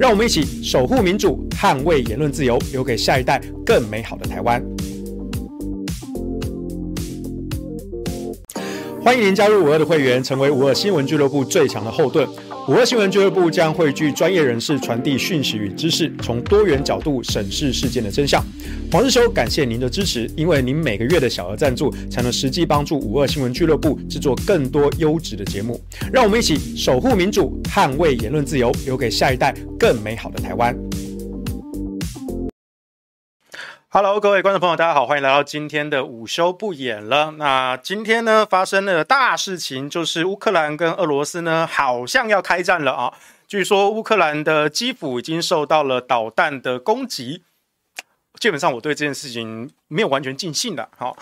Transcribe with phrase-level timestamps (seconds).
[0.00, 4.64] 让我们一起守护民主，捍卫言论自由，留给下一代更美好的台湾。
[9.02, 12.28] 欢迎您加入五二的会员，成为五二新闻俱乐部最强的后盾。
[12.68, 18.44] 五二新闻俱乐部将汇聚专业人士传递讯息与知识，从多元角度审视事件的真相。
[18.92, 25.80] 黄日修，感谢您的支持，因为您每个月的小额赞助，才能实际帮助五二新闻俱乐部制作更多优质的节目。
[26.12, 30.76] 让我们一起守护民主，捍卫言论自由，留给下一代更美好的台湾。
[33.92, 37.32] Hello，各位观众朋友，大家好，欢迎来到今天的午休不演了。
[37.32, 43.12] 那今天呢，发生了大事情，就是乌克兰跟俄罗斯呢，好像要开战了啊。
[43.48, 47.42] 据说乌克兰的基辅已经受到了导弹的攻击。
[48.38, 50.88] 基本上，我对这件事情没有完全尽兴的。
[50.96, 51.16] 好。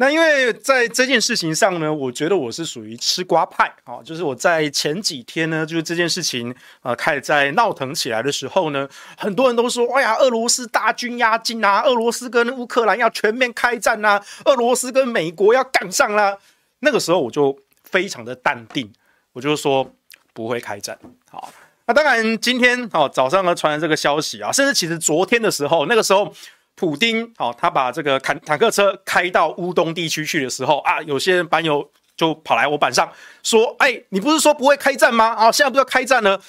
[0.00, 16.38] 那因为在这件事情上呢，我觉得我是属于吃瓜派啊，就是我在前几天呢，就是这件事情啊开始在闹腾起来的时候呢，很多人都说，哎呀，俄罗斯大军压境啊，俄罗斯跟乌克兰要全面开战啊，俄罗斯跟美国要干上啦。
[16.78, 18.90] 那个时候我就非常的淡定，
[19.34, 19.92] 我就说
[20.32, 20.98] 不会开战。
[21.28, 21.52] 好，
[21.84, 26.34] 那当然今天哦早上呢传来这个消息啊，甚至其实昨天的时候，那个时候。
[26.80, 33.06] 普丁，好，他把这个坦坦克车开到乌东地区去的时候啊，有些人板友就跑来我板上
[33.42, 35.26] 说：“哎，你不是说不会开战吗？
[35.26, 36.40] 啊，现在不是要开战了？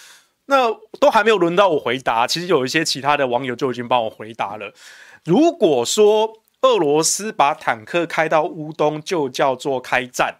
[0.45, 2.25] 那都还没有轮到我回答。
[2.25, 4.73] 其实有一些其他的网友就已经帮我回答了。
[5.25, 10.37] 如果说俄罗斯把坦克开到乌东就叫做开战，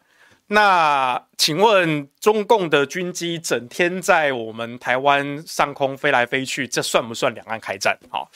[0.48, 7.98] 那请问中共的军机整天在我们台湾上空飞来飞去，这算不算两岸开战？
[8.09, 8.31] 好，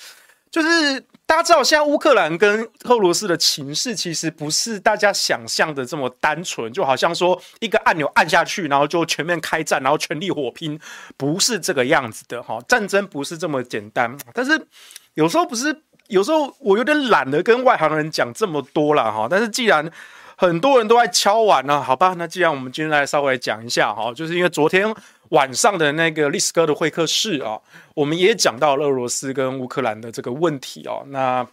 [0.52, 1.02] 就是。
[1.28, 10.80] 大家知道，现在乌克兰跟俄罗斯的情势其实不是大家想象的这么单纯，就好像说一个按钮按下去，然后就全面开战，然后全力火拼，
[11.18, 12.59] 不是这个样子的哈。
[12.68, 14.16] 战争不是这么简单。
[14.34, 14.68] 但是
[15.16, 19.28] 有时候不是，有时候我有点懒得跟外行人讲这么多了哈。
[19.28, 19.92] 但是既然
[20.38, 24.94] 很多人都在敲碗呢，好吧，那既然我们今天来稍微讲一下哈，就是因为昨天。
[25.29, 27.59] 晚上的那个丽斯哥的会客室啊，
[27.96, 31.03] 我们也讲到了俄罗斯跟乌克兰的这个问题哦。
[31.07, 31.46] 那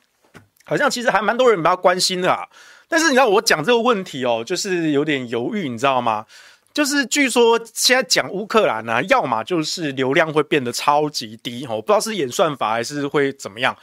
[0.66, 2.46] 好像其实还蛮多人比较关心的啊。
[2.86, 6.26] 但是你知道我讲这个问题哦，就是有点犹豫，你知道吗？
[6.74, 13.74] 就是据说现在讲乌克兰呢，要么就是流量会变得超级低，我不知道是演算法还是会怎么样，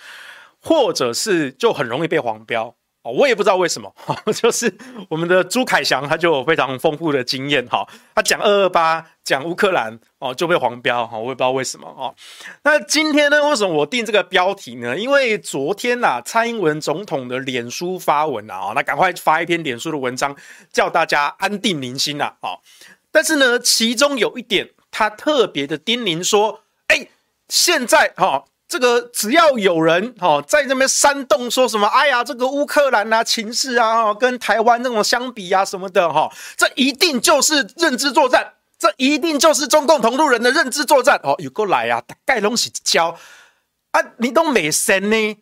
[0.62, 2.76] 或者是就很容易被黄标。
[3.12, 3.94] 我也不知道为什么，
[4.34, 4.74] 就是
[5.09, 12.14] 我们的朱凯翔他就有非常丰富的经验哈，他讲二二八讲乌克兰哦就被黄标哈，我也不知道为什么哦。
[12.64, 14.98] 那今天呢，为什么我定这个标题呢？
[14.98, 20.36] 因为昨天呐，蔡英文总统的脸书发文啊，那赶快发一篇脸书的文章，
[20.72, 22.58] 叫大家安定民心呐啊。
[23.12, 27.08] 但是呢，其中有一点，他特别的叮咛说，哎，
[27.48, 28.46] 现在哈。
[28.69, 43.18] 这个只要有人哈在那边煽动说什么，哎呀，这个乌克兰啊情势啊，跟台湾那种相比啊什么的哈，这一定就是认知作战，这一定就是中共同路人的认知作战哦，有过来啊，盖东西教
[43.90, 45.38] 啊，你都没神呢，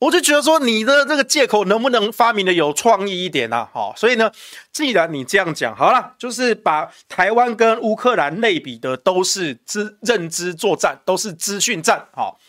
[0.00, 3.68] 我就觉得说你的这个借口能不能发明的有创意一点啊？
[3.72, 4.32] 好，所以呢，
[4.72, 12.40] 既然你这样讲，好了，就是把台湾跟乌克兰类比的都是知认知作战，都是资讯战，好。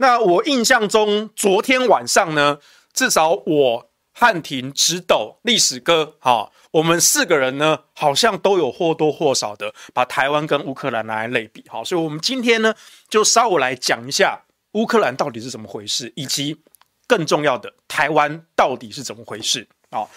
[0.00, 2.58] 那我印象中，昨天晚上呢，
[2.94, 12.74] 至少我汉庭、直斗、历史哥，哈，我们四个人呢，好像都有或多或少的把台湾跟乌克兰拿来类比，好，所以我们今天呢，
[13.10, 14.40] 就稍微来讲一下
[14.72, 16.62] 乌克兰到底是怎么回事，以及
[17.06, 20.10] 更重要的，台湾到底是怎么回事，好，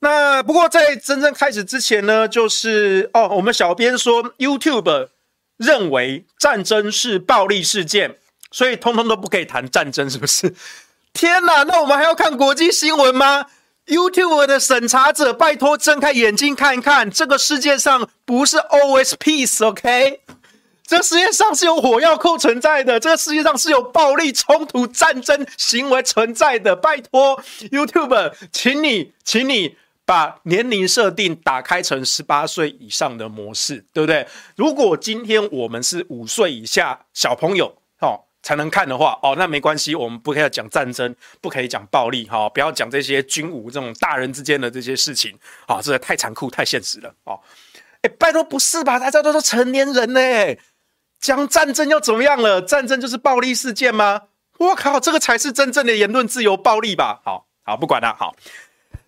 [0.00, 5.08] 那不过在真正开始之前呢，就是哦，我们小编说 YouTube
[5.56, 8.18] 认为战争是暴力事件。
[8.50, 10.54] 所以通通都不可以谈战争，是不是？
[11.12, 13.46] 天哪，那我们还要看国际新闻吗
[13.86, 20.20] ？YouTube 的审查者，拜托睁开眼睛看一看，这个世界上不是 always peace，OK？
[20.86, 26.76] 这世界上是有火药库存在的，这个世界上是有暴力冲突、战争行为存在的。
[26.76, 34.28] 拜托 YouTube，请你，请你把年龄设定打开成十八岁以上的模式，对不对？
[34.54, 37.76] 如果今天我们是五岁以下小朋友，
[38.46, 47.40] 才能看的话，哦，那没关系，我们不可以讲战争，不可以讲暴力，哈、不要讲这些军武这种大人之间的这些事情，啊、哦，这个太残酷、太现实了，哦，
[48.02, 49.00] 哎，拜托，不是吧？
[49.00, 50.20] 大家都是成年人呢，
[51.18, 52.62] 讲战争又怎么样了？
[52.62, 54.22] 战争就是暴力事件吗？
[54.58, 57.20] 我靠，这个才是真正的言论自由，暴力吧？
[57.24, 58.36] 好好，不管了，好，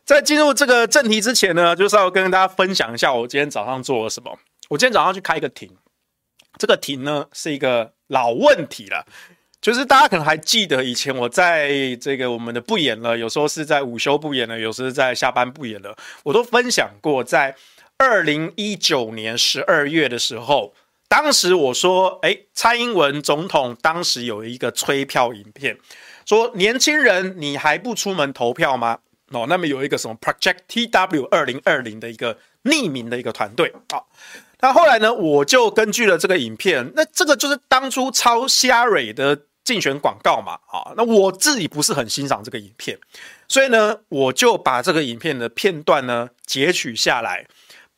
[0.04, 4.36] 在进入这个正题之前呢，就是要跟大家分享一下我今天早上做了什么。
[4.68, 5.70] 我今天早上去开一个庭。
[6.58, 9.06] 这个庭呢是一个老问题了，
[9.60, 17.54] 就是大家可能还记得以前我在这个我们的不演了，有时候是在午休不演了，有时候是在下班不演了，我都分享过，在
[17.96, 20.74] 二零一九年十二月的时候，
[21.08, 25.78] 当时我说，哎，蔡英文总统当时有一个催票影片，
[26.24, 28.98] 说年轻人你还不出门投票吗？
[29.32, 34.00] 哦，那么有一个什么 Project TW 二零二零的一个匿名的一个团队啊。
[34.60, 42.98] 那后来呢，我就根据了这个影片，那这个就是当初抄虾蕊的竞选广告嘛，啊，那我自己不是很欣赏这个影片，
[43.46, 47.46] 所以呢，我就把这个影片的片段呢截取下来，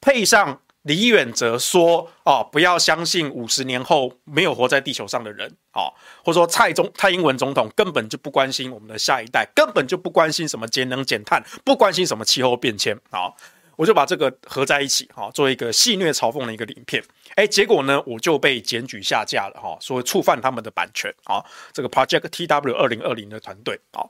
[0.02, 5.88] 配上李远哲说，哦，不要相信五十年后没有活在地球上的人，啊，
[6.22, 13.32] 或者说蔡总蔡英文总统根本就不关心我们的下一代，根本就不关心什么节能减碳，不关心什么气候变迁，啊。
[13.80, 17.02] 我就把这个合在一起，哈，做一个戏谑嘲讽的一个影片，
[17.34, 21.42] 哎，结果呢，我就被检举下架了，哈，说触犯他们的版权，啊，
[21.72, 24.04] 这个 Project TW 二零二零的团队，啊，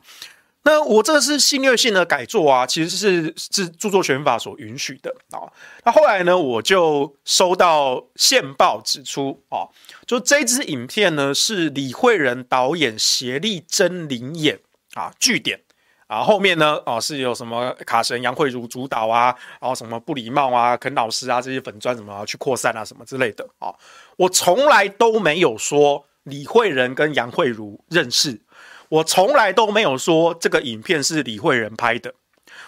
[0.65, 5.47] 那我这个是戏谑性的改作啊，其实是是著作权法所允许的，啊，
[5.85, 9.71] 那后来呢，我就收到线报指出，啊，
[10.05, 14.59] 就这支影片呢是李惠仁导演协力真灵演，
[14.95, 15.61] 啊，据点。
[16.11, 16.77] 啊，后面呢？
[16.85, 23.73] 哦，是有什么卡神杨慧如主导啊，然后什么不礼貌啊、肯老师啊这些粉砖什么去扩散啊什么之类的啊，
[24.17, 28.41] 我从来都没有说李慧仁跟杨慧如认识，
[28.89, 32.13] 我从来都没有说这个影片是李慧仁拍的，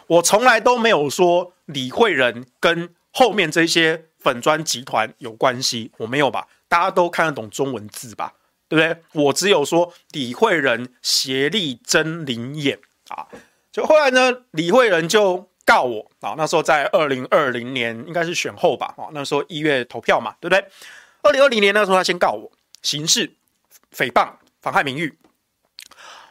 [0.06, 6.46] 我从来都没有说李慧仁跟后面这些粉砖集团有关系，我没有吧？
[6.68, 8.34] 大家都看得懂中文字吧？
[8.68, 9.24] 对不对？
[9.24, 12.78] 我只有说李慧仁协力真灵演。
[13.08, 13.26] 啊，
[13.70, 16.34] 就后来呢，李惠仁就告我啊。
[16.36, 18.94] 那时候在二零二零年，应该是选后吧。
[18.96, 20.64] 啊，那时候一月投票嘛，对不对？
[21.22, 22.50] 二零二零年那时候他先告我
[22.82, 23.34] 刑事
[23.94, 25.18] 诽谤、妨害名誉。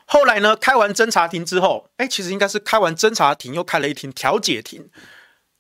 [0.06, 4.90] 后来呢，开完侦查庭之后，哎，其实应该是开完侦查庭又开了一庭调解庭，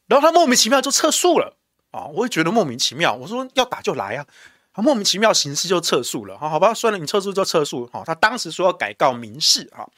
[0.07, 1.55] 然后他莫名其妙就撤诉了
[1.91, 2.07] 啊。
[2.07, 4.25] 我也觉得莫名其妙，我说要打就来啊，
[4.73, 6.37] 他莫名其妙刑事就撤诉了。
[6.37, 7.89] 好，好吧，算了，你撤诉就撤诉。
[7.93, 9.89] 好，他当时说要改告民事哈。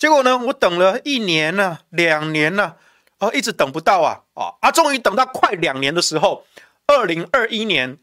[0.00, 2.78] 结果呢，我等了一年了、两年了、
[3.18, 4.72] 啊，一直等不到啊，啊啊！
[4.72, 6.46] 终于等到快两年的时候，
[6.86, 7.98] 二零二一年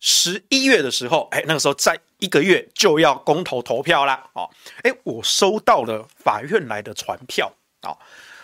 [0.00, 4.48] 十一月的时候，哎，那个时候在一个月就要公投投票啦，哦，
[4.84, 7.52] 哎，我收到了法院来的传票
[7.82, 7.92] 啊，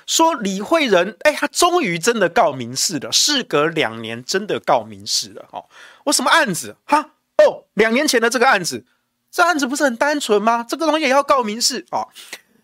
[0.07, 5.65] 说李惠仁，哎，他终于真的告民事了，事隔两年真的告民事了，哦，
[6.05, 6.77] 我什么案子？
[6.85, 8.85] 哈，哦，两年前的这个案子，
[9.31, 10.67] 这案子不是很单纯吗？
[10.69, 12.05] 这个东西也要告民事啊？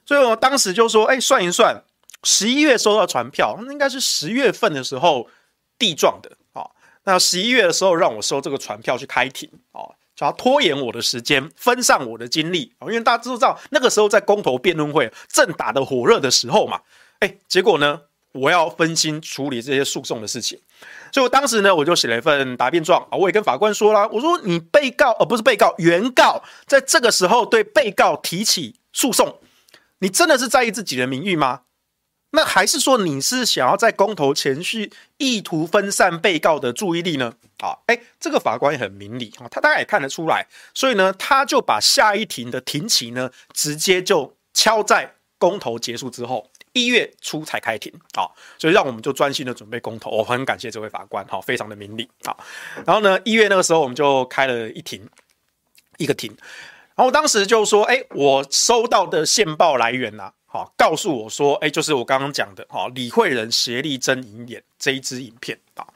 [0.06, 1.82] 所以我当时就说：“哎，算一算，
[2.23, 5.29] 十一月收到传票，那应该是十月份的时候
[5.76, 6.64] 递状的啊。
[7.03, 9.82] 那十一月的时候让我收这个传票去开庭啊，
[10.14, 12.87] 就要拖延我的时间，分散我的精力啊。
[12.87, 16.81] 因为大家都知道，那个时候在公投辩论会正打得火热的时候嘛。
[17.19, 20.56] 哎，结果呢，我要分心处理这些诉讼的事情，
[21.12, 23.17] 所以我当时呢，我就写了一份答辩状啊。
[23.17, 29.41] 我也跟法官说了，我说你被告而不是被告，原告在这个时候对被告提起诉讼。”
[29.98, 31.62] 你真的是在意自己的名誉吗？
[32.31, 37.34] 那还是说你是想要在公投前去意图分散被告的注意力呢？
[37.58, 48.28] 啊，哎，这个法官也很明理啊，他大概也看得出来，所以呢，他就把下一庭的庭期呢，直接就敲在公投结束之后一月初才开庭啊，
[48.59, 50.11] 所以让我们就专心的准备公投。
[50.11, 52.37] 我很感谢这位法官，哈，非常的明理啊。
[52.85, 55.09] 然后呢，一月那个时候我们就开了一庭，
[55.97, 56.37] 一个庭。
[56.97, 65.87] 然后当时就说：“哎，我收到的线报来源呐，好，告诉我说，哎，就是我刚刚讲的，哈，李惠仁协力真临演这一支影片啊。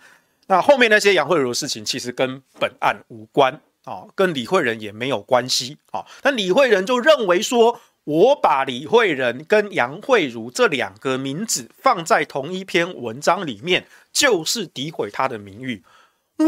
[0.48, 6.04] 那后面那些杨慧如的事情，其实跟本案无关啊，跟李慧仁也没有关系啊。
[6.22, 15.82] 那李慧仁就认为说，我把李慧仁跟杨慧如这两个名字放在同一篇文章里面，就是诋毁他的名誉。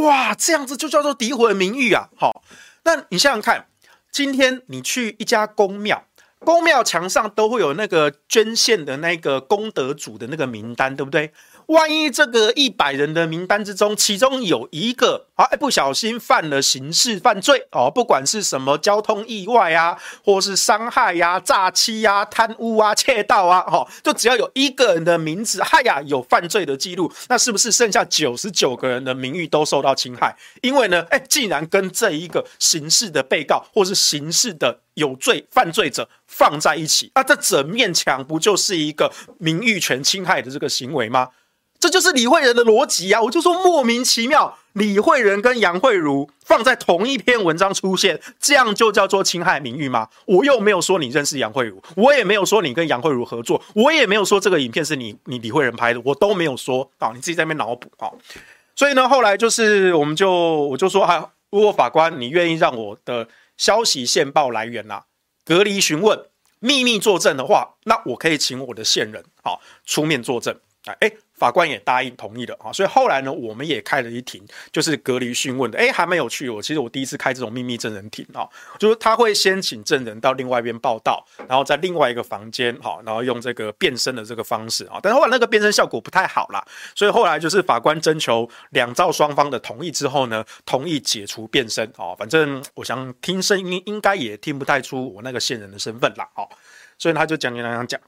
[0.03, 2.11] 哇，这样子就叫做诋毁名誉啊！
[2.19, 2.43] 好，
[2.85, 3.69] 那你想想看。”
[4.13, 6.05] 今天你去一家公庙，
[6.41, 11.33] 公庙墙上都会有那个捐献的那个功德主的那个名单，对不对？
[11.67, 30.37] 万一这个一百人的名单之中，其中有一个啊，不小心犯了刑事犯罪哦，不管是什么交通意外啊，或是伤害呀、啊、诈欺呀、啊、贪污啊、窃盗啊，哦，就只要有一个人的名字，嗨呀，有犯罪的记录，那是不是剩下九十九个人的名誉都受到侵害？
[30.61, 41.29] 因为呢，哎，既然跟这一个刑事的被告或是刑事的有罪犯罪者放在一起，那这整面墙不就是一个名誉权侵害的这个行为吗？
[41.83, 43.21] 这就是李慧仁的逻辑啊！
[43.21, 50.09] 我就说莫名其妙，李慧仁跟杨慧如放在同一篇文章出现，这样就叫做侵害名誉吗？
[50.27, 57.11] 我又没有说你认识杨慧如，我也没有说你跟杨慧如合作，我也没有说这个影片是你你李慧仁拍的，我都没有说啊！
[57.13, 58.07] 你自己在那边脑补啊！
[58.77, 65.03] 所以呢，后来就是我们就我就说啊，如果法官你愿意让我的消息线报来源啊，
[65.45, 66.27] 隔离询问、
[66.61, 70.57] 秘密作证的话，那我可以请我的线人啊出面作证。
[70.85, 76.49] 哎，法官也答应同意了啊，所以后来呢，我们也开了一庭，就是隔离讯问的，哎，还蛮有趣。
[76.49, 78.49] 我其实我第一次开这种秘密证人庭啊，
[78.81, 96.49] 就是他会先请证人到另外一边报到，然后在另外一个房间，好，然后用这个变声的这个方式啊，但是后来那个变声效果不太好啦，所以后来就是法官征求两造双方的同意之后呢，同意解除变声啊，反正我想听声音应该也听不太出我那个线人的身份啦，哦，
[96.99, 98.01] 所以他就讲讲讲讲，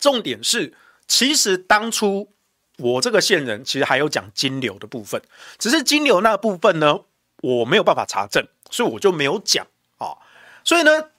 [0.00, 0.74] 重点是。
[1.08, 2.32] 其实当初
[2.78, 5.22] 我这个线人其实还有讲金流的部分，
[5.58, 7.00] 只是金流那部分呢，
[7.42, 9.66] 我没有办法查证，所以我就没有讲
[9.98, 10.18] 啊。
[10.64, 11.10] 所以呢，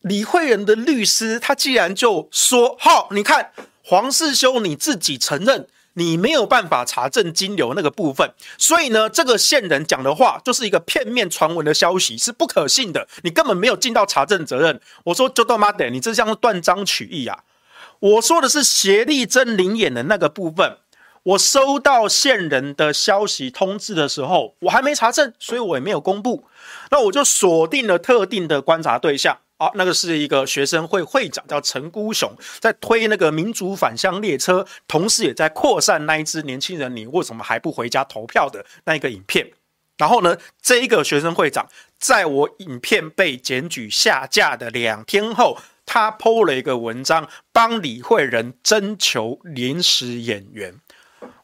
[0.00, 3.52] 李惠仁的律师他既然就说：“好，你看
[3.84, 17.44] 黄世修你自己承认你没有办法查证金流那个部分，所以呢，这个线人讲的话就是一个片面传闻的消息，是不可信的，你根本没有尽到查证责任。”我说：“就他妈的，你这像断章取义啊！”
[18.02, 20.78] 我说的是协力真临演的那个部分。
[21.22, 26.44] 我收到线人的消息通知的时候，我还没查证，所以我也没有公布。
[26.90, 32.28] 那我就锁定了特定的观察对象啊，那个是一个学生会会长，叫陈孤雄，
[32.58, 39.48] 在推那个民主返乡列车，同时也在扩散那一支年轻人，你为什么还不回家投票的那一个影片。
[39.96, 41.68] 然后呢，这一个学生会长，
[42.00, 45.58] 在我影片被检举下架的两天后。
[45.92, 50.80] 他 PO 了一个文章，帮李惠仁征求临时演员，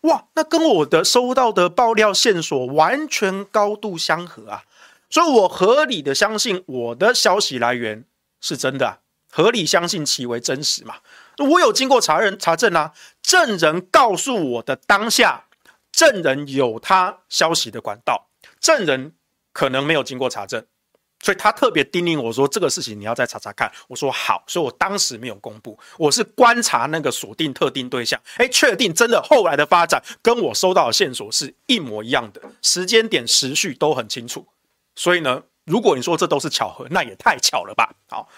[0.00, 4.64] 哇，那跟我的收到的爆料线索完全高度相合啊，
[5.10, 8.06] 所以我合理的相信我的消息来源
[8.40, 9.00] 是真的，
[9.30, 10.94] 合理相信其为真实嘛。
[11.36, 15.44] 我有经过查人查证啊，证人告诉我的当下，
[15.92, 19.12] 证人有他消息的管道，证人
[19.52, 20.64] 可能没有经过查证。
[21.20, 34.46] 所以他特别叮咛我说：“这个事情你要再查查看。”我说：“好。”所以我当时没有公布，我是观察那个锁定特定对象，哎，确定真的后来的发展跟我收到的线索是一模一样的，时间点、时序都很清楚。
[34.94, 37.94] 所以呢，如果你说这都是巧合，那也太巧了吧？
[38.08, 38.28] 好，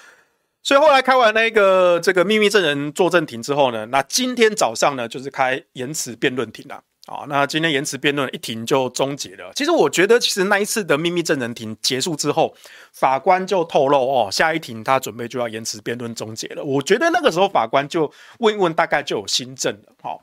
[0.63, 6.83] 所以后来开完那个这个秘密证人作证庭之后呢，那今天早上呢就是开言词辩论庭了。
[7.11, 9.51] 好，那今天言词辩论一庭就终结了。
[9.57, 12.55] 其实我觉得，其实那一次的秘密证人庭结束之后，
[12.93, 16.63] 法官就透露哦，下一庭他准备就要言词辩论终结了。
[16.63, 19.93] 我觉得那个时候法官就问一问，大概就有新证了。
[20.01, 20.21] 好，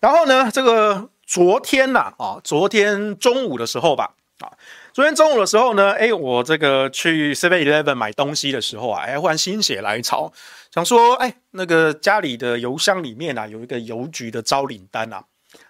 [0.00, 4.48] 然后呢，这个昨天呐，啊，昨天中午的时候吧，啊，
[4.94, 10.32] 昨天中午的时候呢，哎，我这个去 Seven Eleven 买东西的时候啊，哎，忽然心血来潮，
[10.72, 15.22] 想说，哎，那个家里的邮箱里面啊，有一个邮局的招领单啊。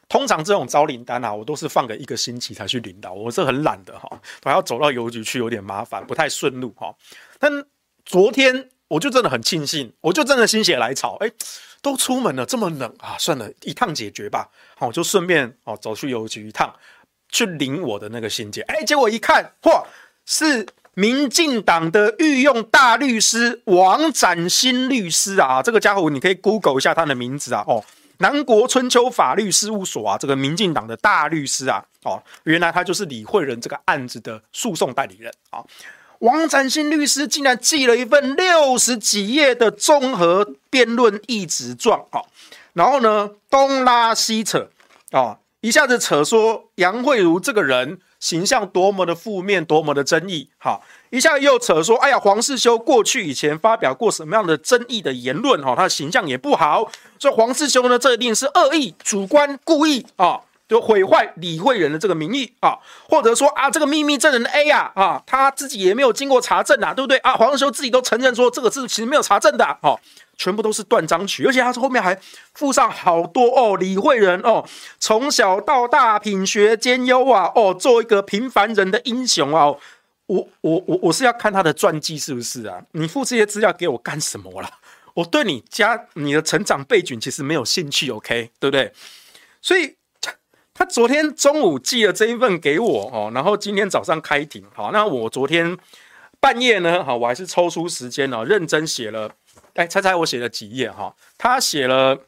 [0.09, 6.95] 通常这种招领单啊，我都是放个一个星期才去领到，我是很懒的哈，还要走到邮局去，有点麻烦，不太顺路哈。
[7.39, 7.51] 但
[8.05, 11.31] 昨天我就真的很庆幸，我就真的心血来潮，哎，
[11.81, 14.51] 都出门了，这么冷啊，算了，一趟解决吧。
[14.77, 16.73] 好，我就顺便哦走去邮局一趟，
[17.31, 18.65] 去领我的那个信件。
[18.69, 19.85] 哎，结果一看，嚯，
[20.27, 27.83] 是民进党的御用大律师王展新律师啊，这个家伙你可以 Google 一下他的名字啊，哦。
[28.19, 35.65] 南国春秋法律事务所啊，这个民进党的大律师啊，哦，原来他就是李惠仁这个案子的诉讼代理人啊。
[36.21, 42.23] 王展新律师竟然寄了一份六十几页的综合辩论议词状啊，
[42.73, 44.69] 然后呢，东拉西扯
[45.11, 50.81] 啊，一下子扯说杨惠如这个人形象多么的负面，多么的争议，哈。
[51.11, 67.35] 一下又扯说，哎呀，黄世修过去以前发表过什么样的争议的言论，哈，他的形象也不好，所以黄世修呢，这一定是恶意、主观、故意啊，就毁坏李惠仁的这个名誉啊，或者说啊，这个秘密证人 A 呀，啊，他自己也没有经过查证啊，对不对啊？
[67.35, 70.01] 黄世修自己都承认说，这个是其实没有查证的，哦，
[70.37, 72.19] 全部都是断章取义，而且他后面还
[72.55, 74.65] 附上好多哦，李慧仁哦，
[74.99, 79.75] 从小到大品学兼优啊，哦，做一个平凡人的英雄啊。
[80.27, 82.83] 我我我我是要看他的传记是不是啊？
[82.93, 84.71] 你附这些资料给我干什么啦？
[85.13, 88.91] 我对你家你的成长背景其实没有兴趣，OK，对不对？
[89.61, 90.33] 所以他
[90.73, 95.77] 他昨天中午寄了这一份给我哦，然后今天早上开庭，好，那我昨天
[96.41, 99.31] 半夜呢，好，我还是抽出时间哦，认真写了，
[99.75, 101.15] 哎，猜猜我写了几页哈？
[101.37, 102.21] 他写了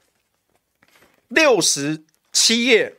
[1.28, 2.94] 六十七页，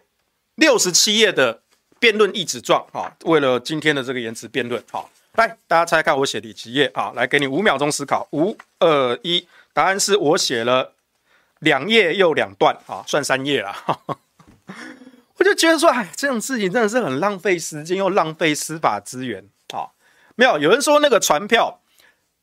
[0.56, 1.62] 六十七页的
[2.00, 7.12] 辩论意旨状啊，为了今天的这个言词辩论，哈，来大家猜猜看我写第几页啊？
[7.16, 10.94] 来给你五秒钟思考，五二一，答案是我写了
[11.60, 13.76] 两页又两段啊，算三页了。
[15.40, 19.92] 我就觉得说，哎，这种事情真的是很浪费时间又浪费司法资源啊！
[20.36, 21.80] 没有，有人说那个传票，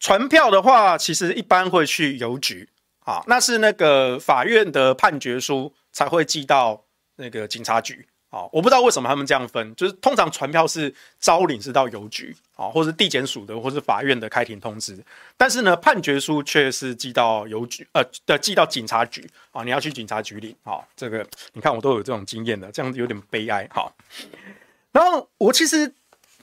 [0.01, 2.69] 传票的话，其实一般会去邮局
[3.01, 6.85] 啊，那是那个法院的判决书才会寄到
[7.17, 8.07] 那个警察局。
[8.31, 14.99] 啊，我不知道为什么他们这样分，就是通常传票是招领是到邮局啊，或是地检署的，或是法院的开庭通知，
[15.37, 23.89] 但是呢，判决书却是寄到邮局，呃，的寄到警察局啊，你要去警察局领啊，这个你看我都有这种经验的，这样子有点悲哀哈。
[24.91, 25.95] 然后我其实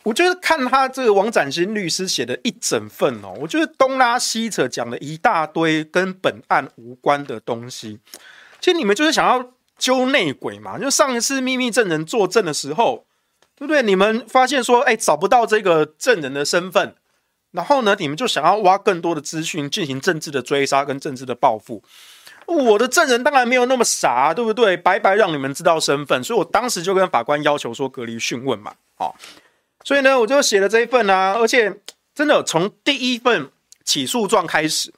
[0.03, 7.99] 我就是看他这个王展新律师写的一整份哦，我觉得东拉西扯讲了一大堆跟本案无关的东西，
[8.59, 9.51] 其实你们就是想要。
[9.81, 13.07] 揪内鬼嘛，就上一次秘密证人作证的时候，
[13.55, 13.81] 对不对？
[13.81, 16.93] 你们发现说，哎，找不到这个证人的身份，
[17.49, 21.81] 然后呢，你们就想要挖更多的资讯，进行政治的追杀跟政治的报复。
[22.45, 24.77] 我的证人当然没有那么傻，对不对？
[24.77, 29.15] 白白让你们知道身份，所以我当时就跟法官要求说隔离讯问嘛，好，
[29.83, 31.79] 所以呢，我就写了这一份啊，而且
[32.13, 33.49] 真的从第一份
[33.83, 34.93] 起诉状开始，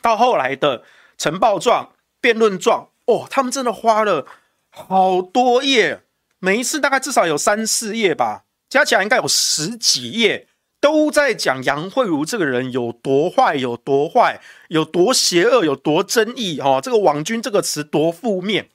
[0.00, 0.82] 到后来的
[1.16, 2.88] 呈报状、辩论状。
[3.06, 4.26] 哦，他们真的花了
[4.68, 6.02] 好多页，
[6.40, 10.46] 每一次大概至少有三四页吧，加起来应该有十几页，
[10.78, 16.80] 都在讲杨慧如这个人有多坏，有多坏，有多邪恶，有多争议哦。
[16.82, 18.68] 这个“网军”这个词多负面。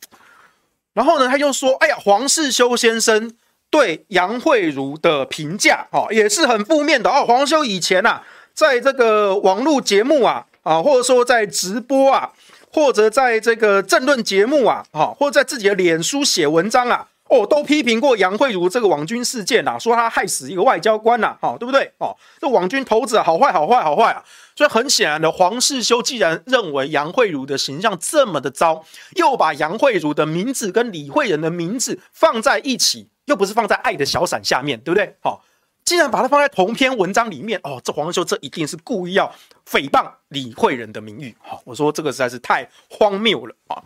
[0.93, 3.35] 然后呢，他又说：“哎呀，黄世修先生
[3.73, 7.25] 对杨慧如的评价哦，也是很负面的哦。
[7.27, 8.21] 黄修以前啊，
[8.53, 12.31] 在这个网络节目啊啊，或者说在直播啊。”
[12.75, 21.91] 或者在这个政论节目啊，哈，或者在自己的脸书写文章啊，哦，都批评过杨慧如这个网军事件啊，说他害死一个外交官呐，哈，对不对？
[21.99, 24.23] 哦，这网军头子好坏，好坏，好坏啊！
[24.55, 28.83] 所以很显然的，黄世修既然认为杨慧如的形象这么的糟，
[29.17, 35.15] 又把杨慧如的名字跟李慧仁的名字放在一起，又不是放在爱的小伞下面对不对？
[35.21, 35.43] 好。
[35.85, 39.29] 既然把它放在同篇文章里面，哦，这黄修这一定是故意要
[39.69, 43.83] 诽谤李慧仁的名誉，好，我说这个实在是太荒谬了啊！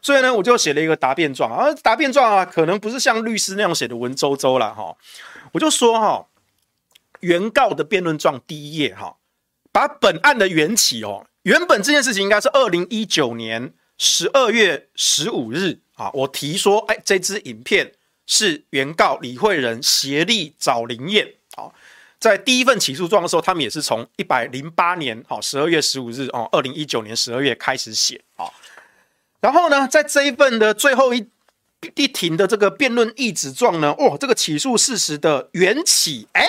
[0.00, 4.96] 所以呢，我就写了一个答辩状啊，答辩状啊，可能不是像律师那样写的文绉绉了哈，
[5.50, 6.24] 我就说哈，
[7.18, 9.16] 原告的辩论状第一页哈，
[9.72, 17.92] 把本案的缘起哦，原本这件事情应该是二零一九年十二月十五日啊，我提说，哎，这支影片
[18.32, 21.34] 是原告李慧仁协力找林燕。
[21.56, 21.74] 好，
[22.20, 28.46] 在第一份起诉状的时候，他们也是从一百零八年好十二月十五日哦，二零一九年十二月开始写啊。
[29.40, 31.26] 然后呢，在这一份的最后一
[31.96, 36.46] 一庭的这个辩论意旨状呢，哦，这个起诉事实的缘起哎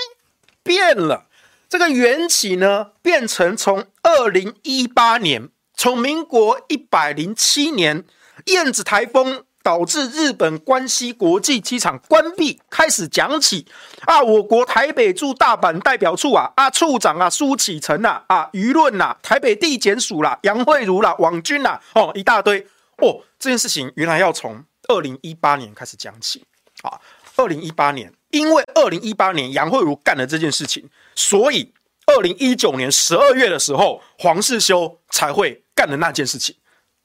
[0.61, 1.25] 变了，
[1.67, 8.05] 这个缘起呢变成从二零一八年，从民国一百零七年
[8.45, 9.45] 燕子台风。
[9.63, 13.65] 导致日本关西国际机场关闭，开始讲起。
[14.01, 22.65] 啊，我国台北驻大阪代表处啊，啊处长啊苏启成呐，啊舆论呐，台北地检署啦，杨慧如啦，网军呐，哦一大堆。
[22.97, 26.43] 哦，这件事情原来要从二零一八年开始讲起。
[26.83, 26.99] 啊，
[27.35, 31.71] 二零一八年，因为二零一八年杨慧如干了这件事情，所以
[32.07, 36.55] 二零一九年十二月的时候，黄世修才会干的那件事情。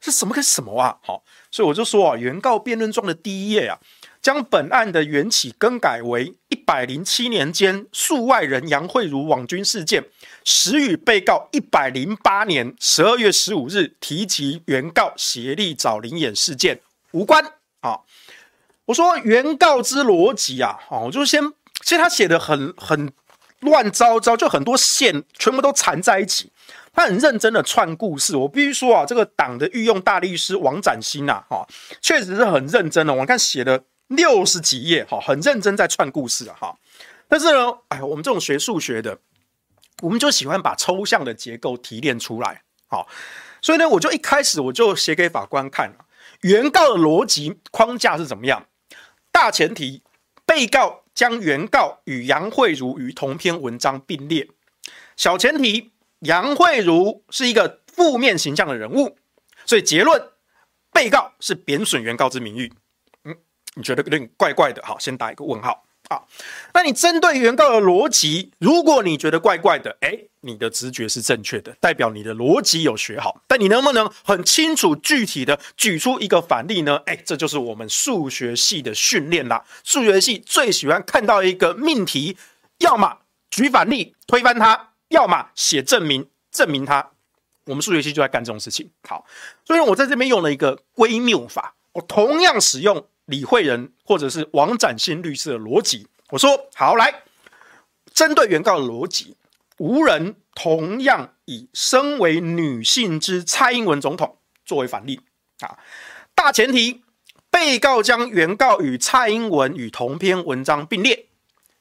[0.00, 0.96] 是什么跟什么啊？
[1.02, 3.78] 好，所以我就说啊，原告辩论状的第一页啊，
[4.22, 10.04] 将本案的缘起更改为一百零七年间数外人杨慧如网军事件，
[10.44, 16.80] 实与被告一百零八年十二月十五日提及原告协力找灵眼事件
[17.12, 17.44] 无关
[17.80, 18.00] 啊。
[18.84, 21.42] 我说原告之逻辑啊，我就先，
[21.82, 23.12] 其实他写的很很
[23.60, 26.52] 乱糟糟，就很多线全部都缠在一起。
[26.96, 31.66] 他很认真的串故事，我必须说啊，这个党的御用大律师王展新呐，哈，
[32.00, 33.12] 确实是很认真的。
[33.12, 36.78] 我看写了六十几页，哈，很认真在串故事啊，哈。
[37.28, 39.18] 但是呢，哎，我们这种学数学的，
[40.00, 43.06] 我们就喜欢把抽象的结构提炼出来，好，
[43.60, 45.92] 所以呢，我就一开始我就写给法官看，
[46.40, 48.66] 原告的逻辑框架是怎么样？
[49.30, 50.02] 大前提，
[50.46, 54.48] 被告将原告与杨慧如于同篇文章并列，
[55.14, 55.90] 小前提。
[56.26, 59.16] 杨慧如是一个负面形象的人物，
[59.64, 60.22] 所以结论，
[60.92, 62.72] 被告是贬损原告之名誉。
[63.24, 63.34] 嗯，
[63.74, 64.82] 你觉得有点怪怪的？
[64.84, 65.84] 好，先打一个问号。
[66.08, 66.22] 啊。
[66.74, 73.42] 那你针对原告的逻辑，如果你觉得怪怪的，哎，你的直觉是正确的，代表你的逻辑有学好。
[73.48, 77.00] 但你能不能很清楚具体的举出一个反例呢？
[77.06, 79.64] 哎，这就是我们数学系的训练啦。
[79.82, 82.36] 数学系最喜欢看到一个命题，
[82.78, 83.18] 要么
[83.50, 87.10] 举反例推翻它，要么写证明证明他。
[87.64, 88.90] 我们数学系就在干这种事情。
[89.08, 89.26] 好，
[89.64, 96.06] 所以我在这边用了一个归谬法，我同样使用李惠仁或者是王展新律师的逻辑。
[96.30, 97.22] 我说好，来
[98.14, 99.36] 针对原告的逻辑，
[99.78, 105.20] 无人同样以身为女性之蔡英文总统作为反例
[105.60, 105.78] 啊。
[106.34, 107.02] 大前提，
[107.50, 111.26] 被告将原告与蔡英文与同篇文章并列。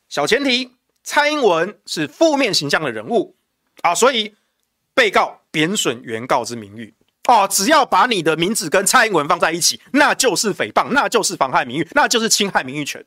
[0.09, 0.74] 小前提，
[1.05, 3.37] 蔡英文是负面形象的人物
[3.83, 4.35] 啊，所以
[4.93, 5.39] 被告。
[5.55, 6.93] 贬损原告之名誉
[7.29, 13.05] 哦，只要把你的名字跟蔡英文放在一起，那就是诽谤，那就是妨害名誉，那就是侵害名誉权。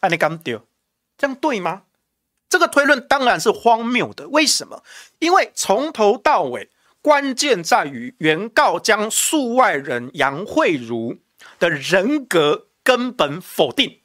[0.00, 0.66] 啊，你敢丢？
[1.16, 1.84] 这样对吗？
[2.50, 4.28] 这个推论当然是荒谬的。
[4.28, 4.84] 为什么？
[5.18, 6.68] 因为从头到尾，
[7.00, 11.16] 关键在于原告将诉外人杨惠如
[11.58, 14.00] 的人格根本否定，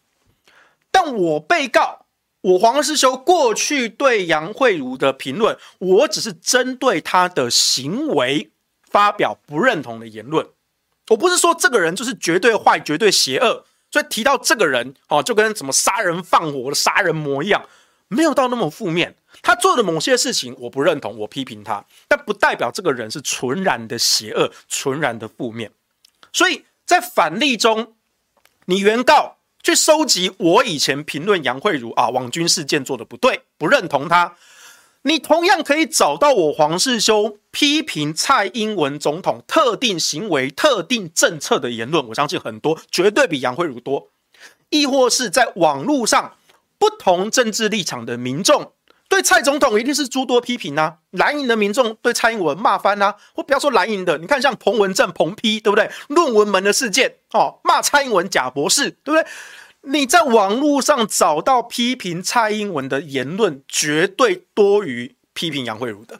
[0.89, 2.06] 但我被告。
[2.41, 8.52] 我黄世修过去对杨惠如的评论，我只是针对他的行为
[8.84, 10.47] 发表不认同的言论。
[11.10, 17.67] 我不是说这个人就是绝对坏、绝对邪恶，所以提到这个人哦，就跟什么杀人放火的杀人魔一样，
[18.08, 19.15] 没有到那么负面。
[19.41, 25.71] 他做的某些事情我不认同，我批评他，但不代表这个人是纯然的邪恶、纯然的负面。
[26.32, 27.95] 所以在反例中，
[28.65, 29.37] 你原告。
[29.62, 34.36] 去收集我以前评论杨慧如啊网军事件做的不对，不认同他。
[35.04, 44.10] 你同样可以找到我黄世修批评蔡英文总统特定行为、特定政策的言论，我相信很多，绝对比杨慧如多。
[44.70, 46.36] 亦或是在网络上
[46.78, 48.74] 不同政治立场的民众
[49.10, 50.98] 对蔡总统一定是诸多批评啊。
[51.12, 55.89] 蓝营的民众对蔡英文骂翻啊，或不要说蓝营的，你看像彭文正、彭批，对不对？
[56.10, 59.26] 论文门的事件哦，骂蔡英文假博士，对不对？
[59.82, 66.20] 你在网络上找到批评蔡英文的言论，绝对多于批评杨惠如的，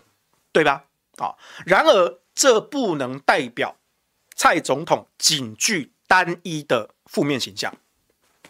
[0.54, 0.86] 对吧？
[1.17, 3.76] 啊，然而这不能代表
[4.36, 7.76] 蔡总统仅具单一的负面形象，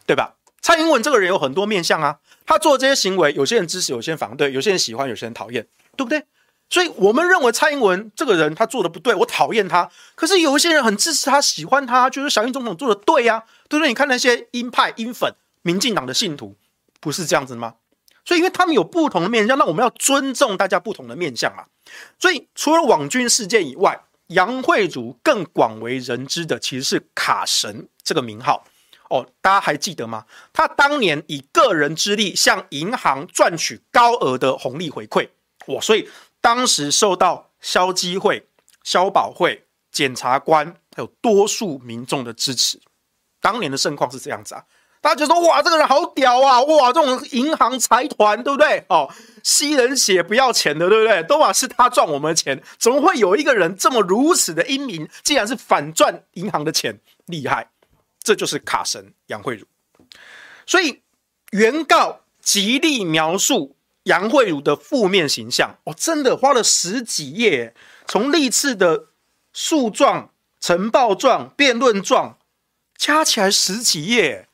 [0.05, 0.35] 对吧？
[0.61, 5.65] 蔡英文这个人有很多面相啊，他做这些行为，有些人支持，有些人反对，有些人喜欢，有些人讨厌，
[5.95, 6.23] 对不对？
[6.69, 9.89] 所以我们认为蔡英文这个人他做的不对，我讨厌他。
[10.15, 13.87] 可是有一些人很支持他，喜欢他，觉得小英总统做的对呀，对不对？
[13.87, 16.55] 你看那些鹰派、鹰粉、民进党的信徒，
[16.99, 17.75] 不是这样子吗？
[18.25, 21.63] 所以因为他们有不同的面相，那我们要尊重大家不同的面相啊。
[22.19, 28.65] 所以除了网军事件以外，杨惠如更广为人知的其实是卡神这个名号
[29.09, 30.25] 哦，大家还记得吗？
[30.53, 35.29] 他当年以个人之力向银行赚取高额的红利回馈，
[35.67, 36.09] 哇，所以。
[36.39, 38.47] 当时受到消基会、
[38.83, 40.65] 消保会、检察官
[40.95, 42.79] 还有多数民众的支持，
[43.41, 44.63] 当年的盛况是这样子啊，
[45.01, 48.85] 大家就说哇，这个人好屌啊，哇，这种银行财团对不对？
[48.87, 49.11] 哦，
[49.43, 51.21] 吸人血不要钱的，对不对？
[51.23, 57.67] 都嘛是他赚我们的钱，怎么会有一个人这么如此的英明，竟然是反赚银行的钱，厉害！
[58.27, 59.65] 这就是卡神杨惠如，
[60.65, 61.01] 所以
[61.51, 63.77] 原告极力描述。
[64.03, 67.73] 杨惠如的负面形象，我、哦、真的花了十几页，
[68.05, 69.07] 从历次的
[69.51, 72.37] 诉状、呈报状、辩论状，
[72.97, 74.47] 加起来十几页。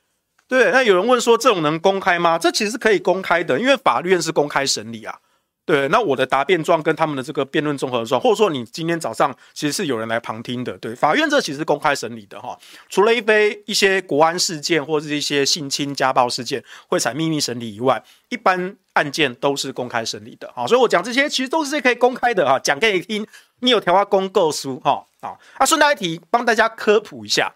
[0.47, 2.39] 对，那有人问说，这种能公开吗？
[2.39, 5.19] 这其实是可以公开的，因为法院是公开审理啊。
[5.65, 12.57] 对，那我的答辩状跟他们的这个辩论综合状，或者说你今天早上其实是有人来旁听的，对，法院这其实是公开审理的哈。
[12.89, 20.67] 除了一非一些国安事件或者是一些性侵家暴事件会采秘密审理以外，一般案件都是公开审理的啊。
[20.67, 23.25] 所以我讲这些其实都是可以公开的哈，讲给你听。
[23.59, 27.53] 你有条法公告书哈啊啊，顺带一提，帮大家科普一下，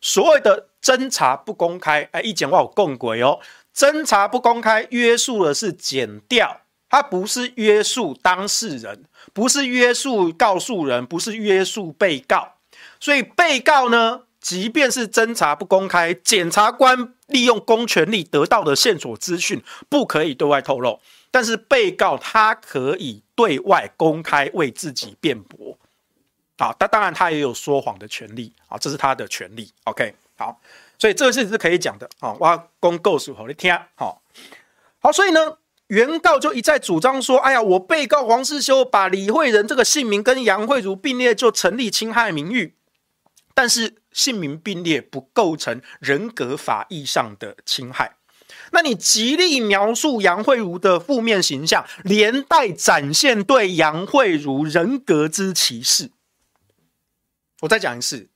[0.00, 3.40] 所谓的侦查不公开，哎，一讲话有共轨哦，
[3.74, 6.60] 侦查不公开约束的是减掉。
[6.90, 12.54] 他不是约束当事人，不是约束告诉人，不是约束被告，
[12.98, 20.98] 所以被告呢，即便是侦查不公开，检察官利用公权力得到的线索资讯不可以对外透露，
[21.30, 25.76] 但是被告他可以对外公开为自己辩驳，
[26.56, 30.58] 好，他当然他也有说谎的权利，啊，这是他的权利，OK，好，
[30.98, 34.22] 所以这个事情是可以讲的，啊，我要公告诉你听，好，
[35.00, 35.58] 好，所以呢。
[35.88, 42.76] 原告就一再主张说：“哎呀，我被告黄世修把李惠仁这个姓名跟杨惠如并列，就成立侵害名誉。
[43.54, 48.16] 但是姓名并列不构成人格法益上的侵害。
[48.70, 56.10] 那你极力描述杨慧如的负面形象，连带展现对杨慧如人格之歧视。
[57.62, 58.28] 我再讲一次，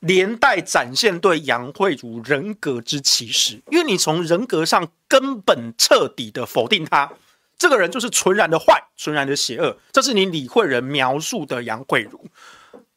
[0.00, 7.12] 连带展现对杨慧如人格之歧视，因为你从人格上根本彻底的否定他，
[7.58, 9.76] 这个人就是纯然的坏，纯然的邪恶。
[9.92, 12.26] 这是你李慧仁描述的杨慧如，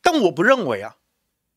[0.01, 0.95] 但我不认为啊，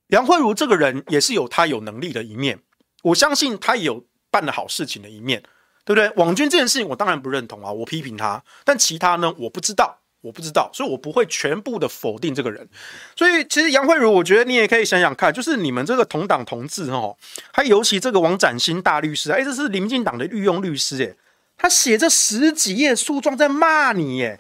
[0.09, 2.59] 杨慧如这个人也是有他有能力的一面，
[3.05, 5.43] 我相信他也有办了好事情的一面，
[5.85, 6.11] 对不对？
[6.17, 10.01] 网军这件事情我当然不认同啊，我批评他，但其他呢，我不知道。
[10.23, 12.69] 我不知道，所以我不会全部的否定这个人。
[13.15, 17.17] 所以其实杨慧如，我觉得你也可以想想看，就是你们这个同党同志哦，
[17.53, 21.15] 还尤其这个王展新大律师，哎，这是民进党的御用律师，哎，
[21.57, 24.37] 他写这十几页诉状在骂你，哎，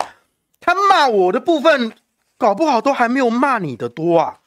[0.60, 1.92] 他骂我的部分，
[2.36, 4.40] 搞不好都还没有骂你的多啊。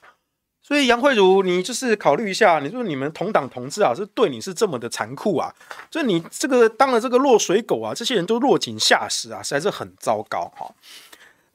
[0.61, 5.51] 所以杨慧如，你就是考虑一下，你说你们同党同志啊，是对你是这么的残酷啊？
[5.89, 10.69] 所以你这个当了这个落水狗啊，这些人都落井下石啊，实在是很糟糕哈。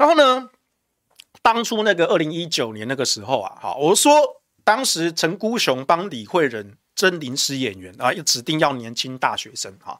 [0.04, 0.50] 然后呢，
[1.40, 4.12] 当初那个二零一九年那个时候啊，好，我说
[4.62, 9.98] 当时陈孤雄帮李慧仁争临时演员啊，又指定要年轻大学生哈。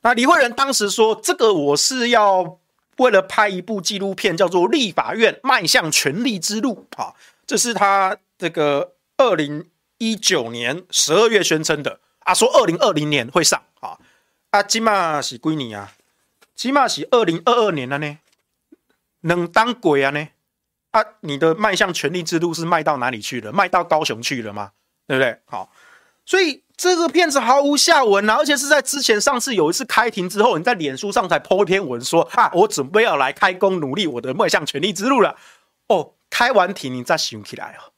[0.00, 2.58] 那李慧仁当时说，这个我是要
[2.96, 7.12] 为了拍一部纪录片，叫做《立法院迈向权力之路》啊，
[7.46, 13.98] 这是他这个二零一九年十二月宣称的啊，说二零二零年会上啊，
[14.52, 15.92] 啊，今嘛是几年啊？
[16.54, 18.18] 今嘛是二零二二年了呢？
[19.24, 20.28] 能当鬼啊呢？
[20.92, 23.52] 啊，你的迈向权力之路是迈到哪里去了？
[23.52, 24.72] 迈到高雄去了吗？
[25.06, 25.40] 对不对？
[25.44, 25.70] 好，
[26.24, 35.36] 所以这个片子毫无下文啊，而且是在之前上次有一次开庭之后，你在脸书上才 po 一篇文说啊，我准备要来开工努力我的迈向权力之路了。
[35.88, 37.92] 哦，开完庭你再想起来哦。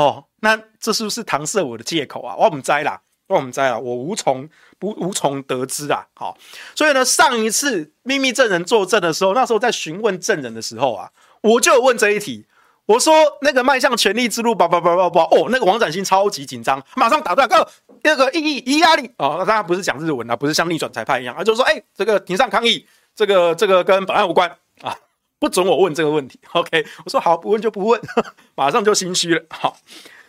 [0.00, 2.36] 哦，那这是不是搪塞我的借口啊？
[2.36, 3.02] 我不知啦。
[3.32, 6.06] 我们在啊，我无从不无从得知啊。
[6.14, 6.36] 好，
[6.74, 12.44] 所以呢，上一次秘密证人作证的时候，那时候在询问证人的时候啊，我就有问这一题，
[12.86, 17.66] 我说那个迈向权力之路，叭叭叭叭叭，哦，那个王展新超级紧张，马上打断，告
[18.02, 24.48] 那个异议异压力哦，大家不是讲日文啊，不是像逆转裁判一样，而就是说，哎，这个庭上抗议，这个这个跟本案无关
[24.82, 24.96] 啊，
[25.38, 26.40] 不准我问这个问题。
[26.52, 28.00] OK，我说好，不问就不问，
[28.56, 29.44] 马上就心虚了。
[29.50, 29.76] 好。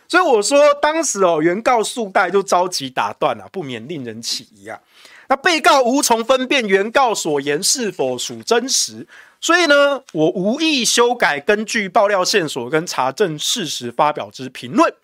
[0.08, 4.80] 所以我说，当时哦，原告诉代就着急打断了，不免令人起疑啊。
[5.28, 9.06] 那被告无从分辨原告所言是否属真实，
[9.40, 14.94] 所以呢，我无意修改根据爆料线索跟查证事实发表之评论。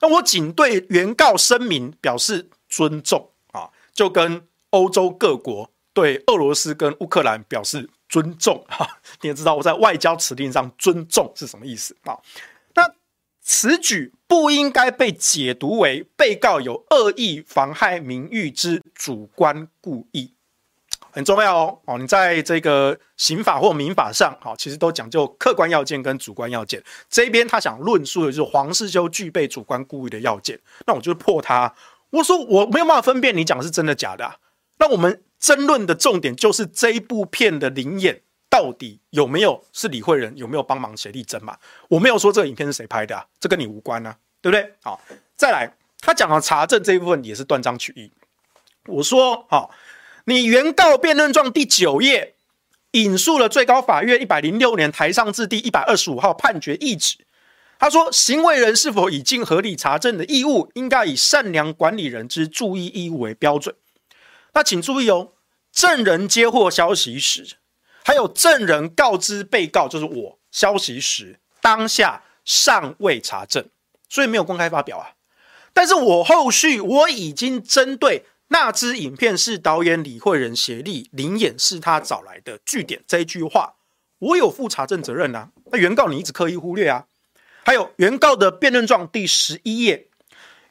[0.00, 8.98] 那我仅对原告声明表示尊重啊，就跟欧洲各国对俄罗斯跟乌克兰表示尊重哈。
[9.22, 12.16] 你也知道我在外交辞令上尊重是什么意思啊？
[13.46, 20.32] 此举不应该被解读为被告有恶意妨害名誉之主观故意，
[21.10, 21.78] 很重要哦。
[21.84, 26.82] 哦，你在这个刑法或民法上，好，其实都讲究客观要件跟主观要件。
[27.10, 31.74] 这边他想论述的就是黄世修具备主观故意的要件，那我就破他。
[32.08, 34.40] 我说我没有办法分辨你讲的是真的假的。
[34.78, 38.22] 那我们争论的重点就是这一部片的临演。
[38.54, 41.58] 到底有没有是李慧仁有没有帮忙协力侦嘛？
[41.88, 44.74] 我没有说这个影片是谁拍的，这跟你无关啊，对不对？
[44.80, 45.00] 好，
[45.34, 48.12] 再来，他讲的查证这一部分也是断章取义。
[48.86, 49.74] 我说，好，
[50.26, 52.36] 你原告辩论状第九页
[52.92, 57.26] 引述了最高法院一百零六年台上字第一百二十五号判决意旨，
[57.80, 63.74] 他说，行为人是否已尽合理查证的义务，应该以善良管理人之注意义务为标准。
[64.52, 65.32] 那请注意哦，
[65.72, 67.56] 证人接获消息时。
[68.06, 73.66] 还有证人告知被告，就是我消息时当下尚未查证，
[74.10, 75.16] 所以没有公开发表啊。
[75.72, 83.76] 但是我后续我已经针对那支影片是导演李慧仁协力临演是他找来的据点这一句话，
[84.18, 85.48] 我有负查证责任啊。
[85.72, 87.06] 那原告你一直刻意忽略啊。
[87.64, 90.08] 还有原告的辩论状第十一页，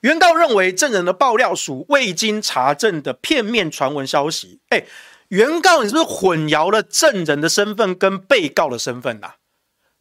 [0.02, 4.86] 原告认为证人的爆料属未经查证的片面传闻消息，哎。
[5.34, 9.38] 原告，你是不是混淆了证人的身份跟被告的身份啊？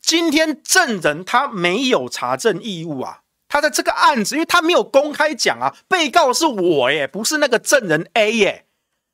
[0.02, 8.66] 今天证人他没有查证义务啊，他在这个案子，因为他没有公开讲啊，被告是我耶，不是那个证人 A 耶。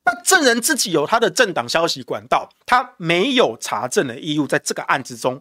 [0.06, 5.40] 那证人自己有他的政党消息管道，他没有查证的义务，在这个案子中，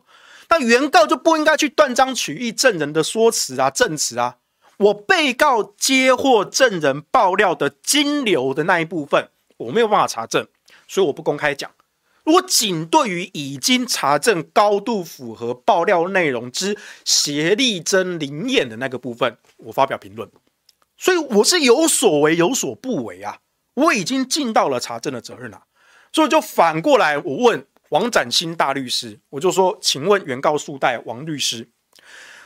[0.50, 4.36] 那原告就不应该去断章取义证人的说辞啊、证词啊。
[4.78, 10.48] 我被告接获证人爆料的金流的那一部分，我没有办法查证。
[10.88, 11.70] 所以我不公开讲。
[12.24, 20.30] 如果仅对于已经查证高度符合爆料内容之协力侦临演的那个部分，我发表评论。
[20.98, 23.40] 所以我是有所为有所不为啊。
[23.76, 25.64] 我已经尽到了查证的责任了。
[26.12, 31.70] 所以就反过来，我问王展新大律师，我就说，请问原告诉代王律师，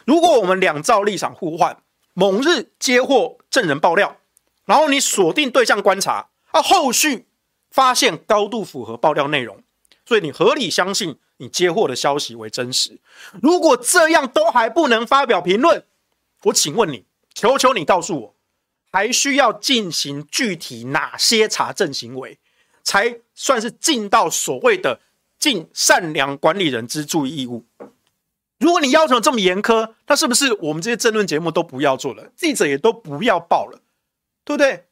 [0.06, 1.82] 如果我们两造立场互换，
[2.14, 4.18] 某日接获证人爆料，
[4.66, 7.28] 然后你锁定对象观察，啊，后续
[7.72, 9.64] 发现高度符合爆料内容，
[10.06, 13.00] 所以你合理相信你接获的消息为真实。
[13.42, 15.86] 如果这样都还不能发表评论，
[16.44, 18.36] 我请问你，求求你告诉我，
[18.92, 22.38] 还需要进行具体哪些查证行为，
[22.84, 25.00] 才算是尽到所谓的
[25.40, 27.66] 尽善良管理人之注意义务？
[28.60, 33.82] 如果你要求这么严苛，那是不是我们这些争论节目都不要做了，记者也都不要报了，
[34.44, 34.86] 对不对？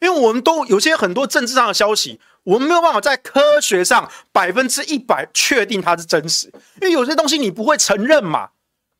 [0.00, 6.48] 因为我们都有些很多政治上的消息，我们没有办法在科学上百分之一百确定它是真实，
[6.80, 8.50] 因为有些东西你不会承认嘛。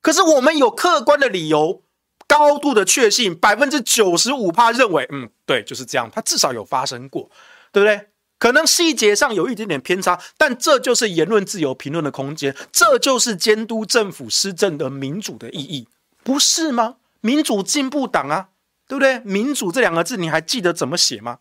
[0.01, 1.83] 可是我们有客观的理由，
[2.27, 7.29] 高度的确信，百分之九十五怕认为，嗯，对，就是这样，它至少有发生过，
[7.73, 8.09] 对不对？
[8.39, 15.89] 可能细节上有一点点偏差，但这就是言论自由、评论的空间，这就是监督政府施政的民主的意义，
[16.23, 16.97] 不是吗？
[17.23, 18.49] 民主进步党啊，
[18.89, 19.21] 对不对？
[19.21, 21.39] 民主这两个字你还记得怎么写吗？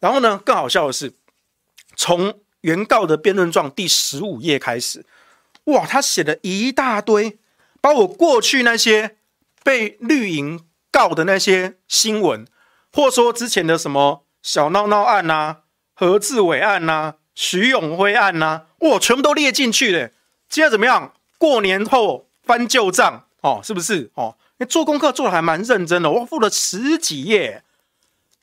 [0.00, 1.14] 然后呢，更好笑的是，
[1.94, 5.04] 从原告的辩论状第十五页开始，
[5.64, 7.38] 哇，他写了一大堆，
[7.80, 9.16] 把我过去那些
[9.62, 12.46] 被绿营告的那些新闻，
[12.92, 15.64] 或说之前的什么小闹闹案啊。
[15.92, 20.10] 何志伟案呐、徐永辉案呐、哇，全部都列进去了。
[20.48, 21.12] 现在怎么样？
[21.36, 24.10] 过年后翻旧账哦，是不是？
[24.14, 27.64] 哦，你做功课做的还蛮认真的，我付了十几页。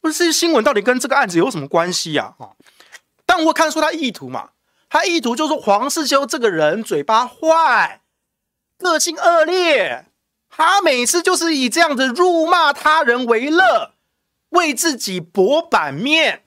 [0.02, 2.34] 不是新闻到底跟这个案子有什么关系呀？
[2.40, 2.58] 啊，
[3.24, 4.50] 但我看出他意图嘛，
[4.90, 8.02] 他意图就是黄世修这个人嘴巴坏，
[8.80, 10.06] 个性恶劣，
[10.50, 13.94] 他每次就是以这样子辱骂他人为乐，
[14.50, 16.44] 为自己博版面。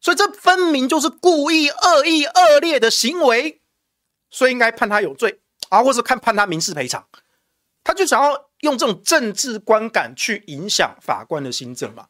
[0.00, 3.60] 所以这分明就是故意、恶意、恶劣的行为，
[4.28, 7.06] 所以应该判他有罪啊，或是看判他民事赔偿。
[7.84, 12.08] 他就想要用这种政治观感去影响法官的心政嘛。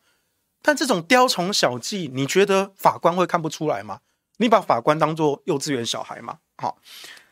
[0.63, 4.01] 但这种雕虫小技，你觉得法官会看不出来吗？
[4.39, 6.39] 你把法官当作幼稚园小孩吗？
[6.57, 6.79] 好，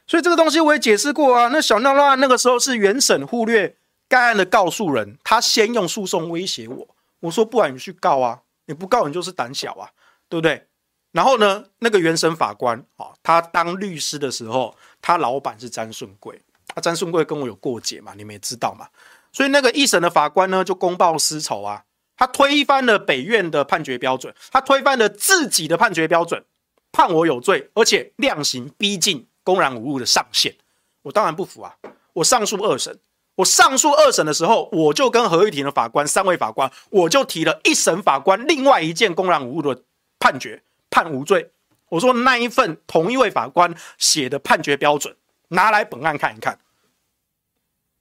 [0.07, 1.49] 所以这个东西我也解释过啊。
[1.49, 3.77] 那小闹闹案那个时候是原审忽略
[4.09, 6.89] 该案的告诉人，他先用诉讼威胁我，
[7.21, 9.91] 我说不然你去告啊，你不告你就是胆小啊。
[10.29, 10.67] 对不对？
[11.11, 16.41] 然后呢，那个原审法官啊，他当律师的时候，他老板是詹顺贵，
[16.75, 18.89] 啊，詹顺贵跟我有过节嘛，你们也知道嘛。
[19.33, 21.85] 所以那个一审的法官呢，就公报私仇啊，
[22.17, 26.45] 他推翻了北院的判决标准，他推翻了自己的判决标准，
[26.91, 30.55] 判我有罪，而且量刑逼近公然侮辱的上限。
[31.03, 31.77] 我当然不服啊，
[32.15, 32.99] 我上诉二审，
[33.37, 39.83] 我上诉二审的时候，我就跟合议庭的法官三位法官，我就提了一审法官另外一件公然侮辱的。
[40.23, 41.51] 判决判无罪，
[41.89, 45.17] 我说那一份同一位法官写的判决标准
[45.53, 46.59] 拿来本案看一看，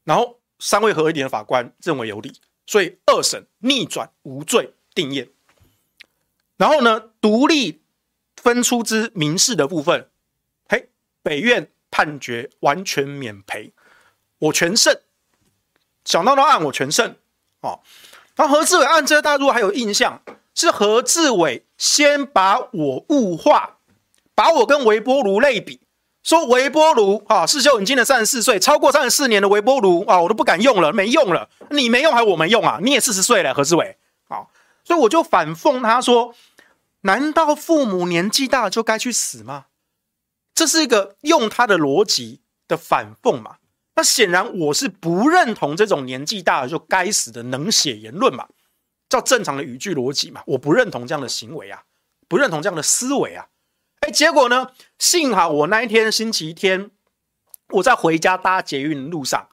[0.03, 2.33] 然后三位合议庭的法官认为有理，
[2.65, 5.29] 所以二审逆转无罪定谳。
[6.57, 7.81] 然后呢，独立
[8.35, 10.09] 分出之民事的部分，
[10.67, 10.89] 嘿，
[11.21, 13.73] 北院判决完全免赔，
[14.39, 14.99] 我全胜。
[16.05, 17.15] 小闹闹案我全胜
[17.61, 17.81] 哦。
[18.35, 20.21] 然后何志伟案，这大家如果还有印象。
[20.53, 23.77] 是何志伟先把我物化，
[24.35, 25.79] 把我跟微波炉类比，
[26.23, 31.49] 说微波炉啊，世修已经了三十四岁，超过三十四年的微波炉啊，我都不敢用了，没用了。
[31.71, 32.79] 你没用还我没用啊？
[32.81, 34.47] 你也四十岁了，何志伟啊，
[34.83, 36.35] 所以我就反讽他说：
[37.01, 39.65] 难道父母年纪大就该去死吗？
[40.53, 43.55] 这是一个用他的逻辑的反讽嘛？
[43.95, 48.47] 那显然我是不认同这种年纪大了就该死的冷血言论嘛。
[49.09, 51.81] 照正常的语句逻辑嘛，我不认同这样的行为啊，
[52.29, 53.47] 不认同这样的思维啊，
[54.01, 54.71] 哎，结果呢？
[54.97, 56.89] 幸好我那一天星期天，
[57.69, 59.49] 我在回家搭捷运路上，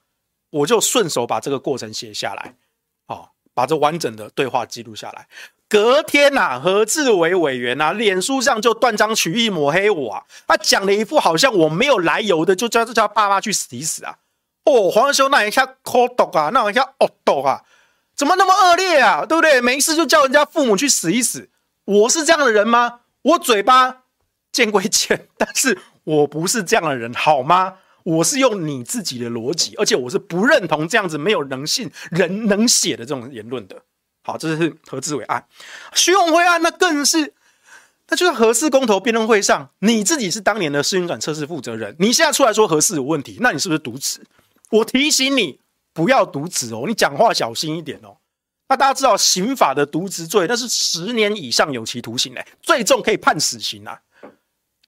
[0.50, 2.54] 我就顺手把这个过程写下来，
[3.08, 5.28] 哦，把这完整的对话记录下来。
[5.68, 14.16] 隔天呐、啊，何志伟委员啊，脸书上就断章取义抹黑我啊，他讲了一副好像我没有来由的就叫叫他爸妈去死一死啊，
[14.64, 17.64] 哦，黄修那一下抠毒啊，那一下恶毒啊。
[18.16, 19.26] 怎么那么恶劣啊？
[19.26, 19.60] 对不对？
[19.60, 21.50] 没事就叫人家父母去死一死。
[21.84, 23.00] 我是这样的人吗？
[23.20, 24.04] 我嘴巴
[24.58, 27.76] 见归见，但是我不是这样的人，好吗？
[28.02, 33.82] 我是用你自己的逻辑，而且我是不认同这样子没有人性、人能写的这种言论的。
[34.24, 35.46] 好，这是何志伟案，
[35.94, 37.32] 徐永辉案，那更是，
[38.08, 44.20] 那就是何氏公投辩论会上，你自己是当年的试运转测试负责人，你现在出来说何氏有问题，那你是不是渎职？
[44.70, 45.60] 我提醒你。
[45.94, 48.18] 不要渎职哦，你讲话小心一点哦。
[48.68, 53.98] 那大家知道刑法的渎职罪，那是十年以上有期徒刑嘞，最重可以判死刑啊。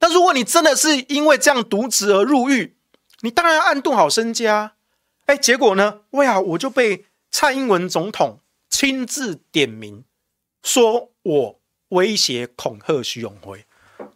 [0.01, 2.75] 那如果你真的是因为这样渎职而入狱，
[3.21, 4.73] 你当然要暗度好身家。
[5.27, 6.01] 哎，结果呢？
[6.11, 8.39] 哇呀，我就被蔡英文总统
[8.69, 10.03] 亲自点名，
[10.63, 13.65] 说我威胁恐吓徐永辉。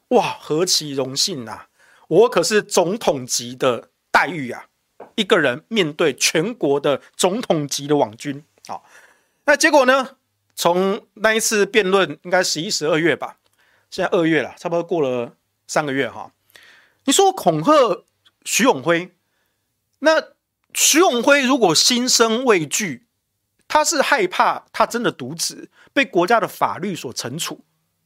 [0.10, 1.70] 哇，何其荣幸啊！
[2.08, 4.68] 我可是总统级的待遇啊！
[5.16, 8.82] 一个人面对全国的总统级的网军，啊，
[9.46, 10.18] 那结果呢？
[10.56, 13.38] 从那一次辩论，应该十一、十二月吧，
[13.90, 15.34] 现在二月了，差不多过了
[15.68, 16.32] 三个月哈。
[17.05, 18.03] 你说恐吓
[18.43, 19.16] 徐永辉，
[19.99, 20.22] 那
[20.74, 23.05] 徐永辉如果心生畏惧，
[23.68, 27.61] 他是害怕他真的渎职被国家的法律所惩处。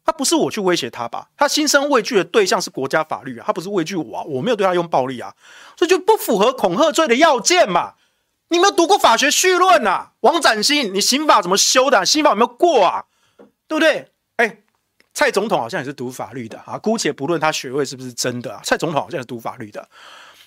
[0.05, 1.30] 他不是我去威胁他吧？
[1.38, 5.36] 他心生畏惧的对象是国家法律啊，他不是畏惧我啊，我没有对他用暴力啊，
[5.76, 7.93] 这就不符合恐吓罪的要件嘛。
[8.47, 10.14] 你没有读过法学绪论啊？
[10.22, 12.03] 王展新，你刑法怎么修的？
[12.03, 13.05] 刑法有没有过啊？
[13.68, 14.12] 对不对？
[14.38, 14.64] 哎，
[15.20, 19.90] 蔡总统好像也是读法律的啊，姑且不论他学位是不是真的啊，蔡总统好像是读法律的。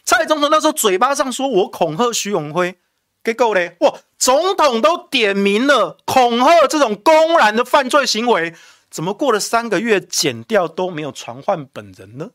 [0.02, 2.74] 蔡总统那时候嘴巴上说我恐吓徐永辉，
[3.22, 8.54] 结果嘞，哇，总统都点名了恐吓这种公然的犯罪行为。
[8.90, 12.30] 怎么过了三个月，检调都没有传唤本人呢？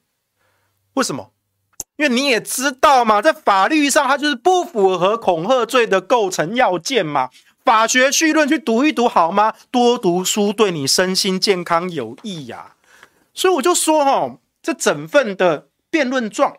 [0.94, 1.32] 为什么？
[1.96, 7.32] 因为你也知道嘛，在法律上，它就是不符合恐吓罪的构成要件嘛。
[7.68, 9.54] 法学绪论去读一读好吗？
[9.70, 12.76] 多读书对你身心健康有益呀。
[13.34, 16.56] 所以我就说哈，这整份的辩论状，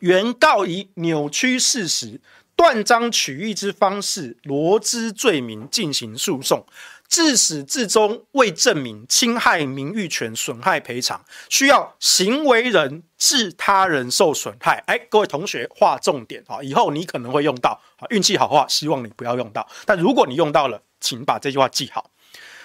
[0.00, 2.22] 原告以扭曲事实、
[2.56, 6.64] 断章取义之方式罗织罪名进行诉讼。
[7.08, 14.82] 自始至终未证明侵害名誉权、损害赔偿，需要行为人致他人受损害。
[14.86, 16.62] 哎，各位同学，划重点啊！
[16.62, 19.66] 以后你可能会用到啊，运气好的话，希望你不要用到。
[19.84, 22.10] 但如果你用到了，请把这句话记好。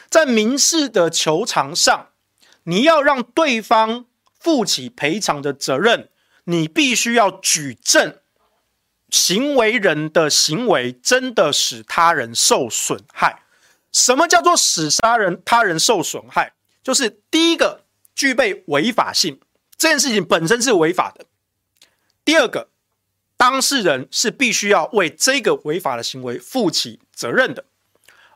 [0.10, 2.10] 在民事的求偿上，
[2.64, 4.06] 你要让对方
[4.40, 6.10] 负起赔偿的责任，
[6.46, 8.18] 你必须要举证
[9.10, 13.44] 行为人的行为真的使他人受损害。
[13.92, 16.54] 什么叫做使杀人他人受损害？
[16.84, 17.84] 就是第一个
[18.16, 19.40] 具备违法性，
[19.78, 21.26] 这件事情本身是违法的。
[22.24, 22.70] 第二个，
[23.38, 27.66] 当事人是必须要为这个违法的行为负起责任的，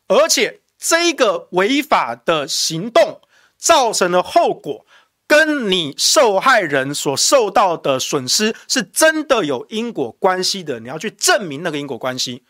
[0.08, 3.22] 而且这个违法的行动
[3.58, 4.86] 造成的后果，
[5.26, 12.44] 跟你受害人所受到的损失是真的有因果关系的，你要去证明那个因果关系。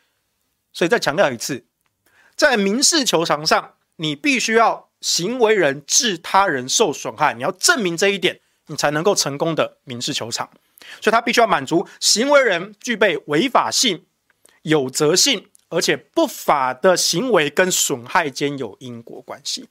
[0.73, 1.65] 所以再强调一次。
[2.35, 10.49] 在民事求偿上，你必须要行为人致他人受损害，你要证明这一点，你才能够成功的民事求偿。
[11.01, 14.05] 所以，他必须要满足行为人具备违法性、
[14.63, 19.69] 有责性，而且不法的行为跟损害间有因果关系。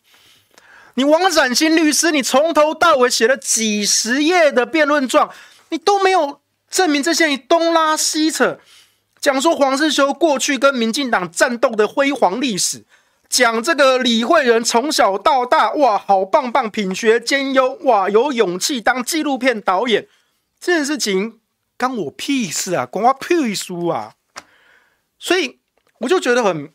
[0.95, 5.33] 你王展新律师，你从头到尾写了几十页的辩论状，
[5.69, 6.41] 你都没有
[6.71, 8.59] 证明这些，你东拉西扯。
[9.25, 12.85] 讲说黄世修过去跟民进党战斗的辉煌历史，
[13.27, 20.07] 讲这个李惠仁从小到大哇好棒棒，品学兼优哇有勇气当纪录片导演，
[20.61, 21.41] 这件事情
[21.79, 24.14] 关我屁事啊，关我屁事啊！
[25.18, 25.59] 所以
[26.01, 26.70] 我就觉得很，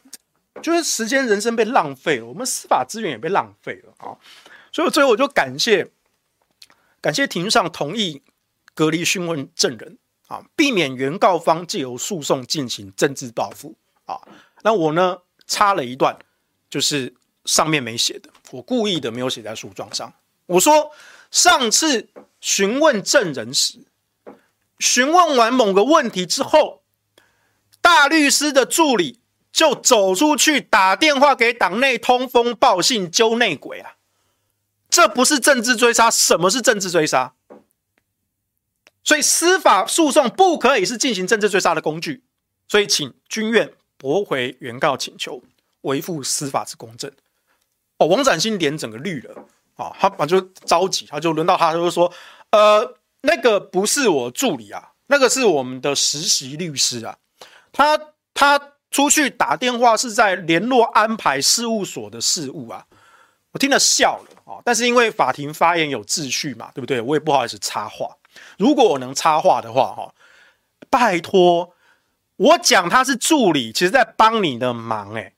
[0.59, 4.17] 就是时间人生被浪费了，我们司法资源也被浪费了啊！
[4.71, 5.91] 所以最后我就感谢
[6.99, 8.23] 感谢庭上同意
[8.73, 9.99] 隔离讯问证人。
[10.29, 13.75] 啊，避免原告方借由诉讼进行政治报复
[14.05, 14.21] 啊。
[14.61, 15.17] 那我呢
[15.47, 16.17] 插了一段，
[16.69, 17.15] 就是
[17.45, 20.13] 上面没写的，我故意的没有写在诉状上。
[20.45, 20.91] 我说
[21.31, 22.09] 上次
[22.39, 23.79] 询问证人时，
[24.77, 26.83] 询问完某个问题之后，
[27.81, 29.19] 大律师的助理
[29.51, 33.95] 就走出去打电话给党内通风报信揪内鬼啊，
[34.89, 37.33] 这不是政治追杀，什么是政治追杀？
[39.09, 42.21] 所以司法诉讼不可以是进行政治追杀的工具，
[42.67, 45.41] 所以请军院驳回原告请求，
[45.81, 47.11] 维护司法之公正。
[47.97, 49.33] 哦，王展新脸整个绿了
[49.77, 52.13] 啊，他反正就着急，他就轮到他，他就说
[52.53, 57.17] ：“呃，那个不是我助理啊，那个是我们的实习律师啊，
[57.71, 57.99] 他
[58.35, 62.85] 他出去打电话是在联络安排事务所的事务啊。”
[63.53, 67.01] 我听了笑了啊，但是因为法庭发言有秩序嘛，对不对？
[67.01, 68.15] 我也不好意思插话。
[68.59, 70.13] 如果我能插话的话，哈，
[70.89, 71.73] 拜托，
[72.35, 75.33] 我讲他是助理，其实在帮你的忙，哎，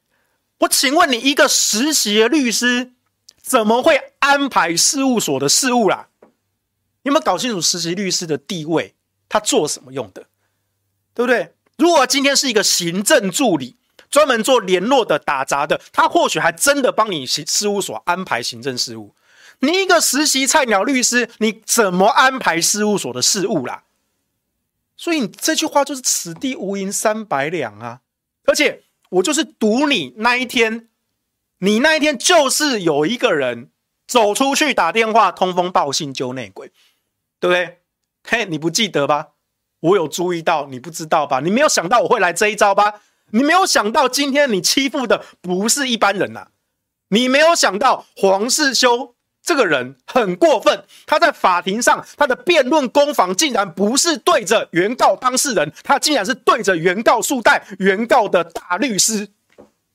[0.61, 2.93] 我请问你，一个实习的律师
[3.39, 6.07] 怎么会安排事务所的事务啦？
[7.03, 8.95] 你有没有搞清楚实习律师的地位？
[9.30, 10.26] 他做什么用的？
[11.13, 11.53] 对不对？
[11.78, 13.76] 如果今天是一个行政助理，
[14.09, 19.13] 专门做联络的、打杂的，他或许还真的帮你行事务所安排行政事务。
[19.62, 23.84] 你一个实习菜鸟律师，你怎么安排事务所的事务啦？
[24.97, 28.01] 所以你这句话就是“此地无银三百两”啊！
[28.45, 30.89] 而且我就是赌你那一天，
[31.59, 33.70] 你那一天就是有一个人
[34.07, 36.72] 走出去打电话通风报信揪内鬼，
[37.39, 37.80] 对不对？
[38.24, 39.30] 嘿，你不记得吧？
[39.80, 41.39] 我有注意到，你不知道吧？
[41.39, 43.01] 你没有想到我会来这一招吧？
[43.32, 46.47] 你没有想到今天你欺负的不是一般人呐、啊！
[47.09, 49.16] 你没有想到黄世修。
[49.43, 59.29] 这个人很过分，他在法庭上他的辩论攻防竟然不是对着原告当事人，他竟然是对着原告诉代原告的大律师，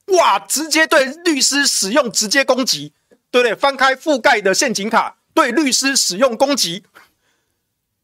[0.07, 0.39] 哇！
[0.41, 2.93] 直接对律师使用直接攻击，
[3.31, 3.55] 对不对？
[3.55, 6.85] 翻开覆盖的陷阱卡，对律师使用攻击。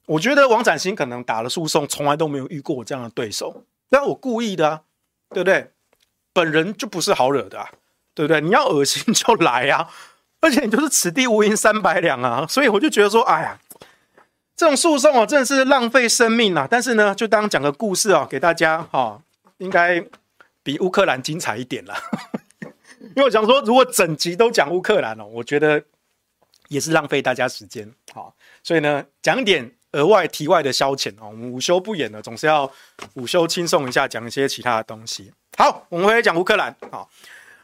[0.06, 4.80] 我觉得王展新可能打了诉讼，从来都没有遇过我这样的对手，但我故意的啊，
[5.30, 5.70] 对不对？
[6.32, 7.70] 本人就不是好惹的啊，
[8.14, 8.40] 对不对？
[8.40, 9.88] 你要恶心就来啊！
[10.42, 13.58] 而且你就是此地无银三百两啊，所以我就觉得说，哎呀，
[14.56, 16.66] 这种诉讼哦，真的是浪费生命啊！
[16.68, 19.22] 但是呢，就当讲个故事哦，给大家哈、
[19.58, 20.04] 应该
[20.64, 21.96] 比乌克兰精彩一点啦。
[23.14, 25.80] 因为我想说，如果整集都讲乌克兰哦，我觉得
[26.66, 27.88] 也是浪费大家时间。
[28.12, 28.34] 好，
[28.64, 31.28] 所以呢，讲点额外题外的消遣哦。
[31.28, 32.68] 我们午休不演了，总是要
[33.14, 35.32] 午休轻松一下，讲一些其他的东西。
[35.56, 36.74] 好，我们回来讲乌克兰。
[36.90, 37.08] 好。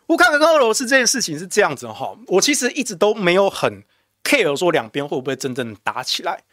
[0.08, 3.82] 乌克兰跟俄罗斯这件事情是这样子哈，我其实一直都没有很
[4.24, 6.44] care 说两边会不会真正打起来。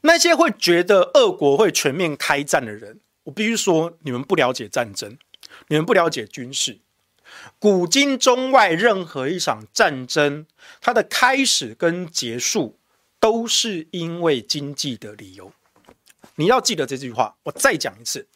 [0.00, 5.16] 那些会觉得俄国会全面开战的人，我必须说，你们不了解战争，
[5.68, 6.78] 你们不了解军事。
[7.58, 10.46] 古今中外任何一场战争，
[10.80, 12.78] 它的开始跟结束
[13.20, 15.52] 都是因为经济的理由。
[16.36, 18.26] 你要记得这句话，我再讲一次。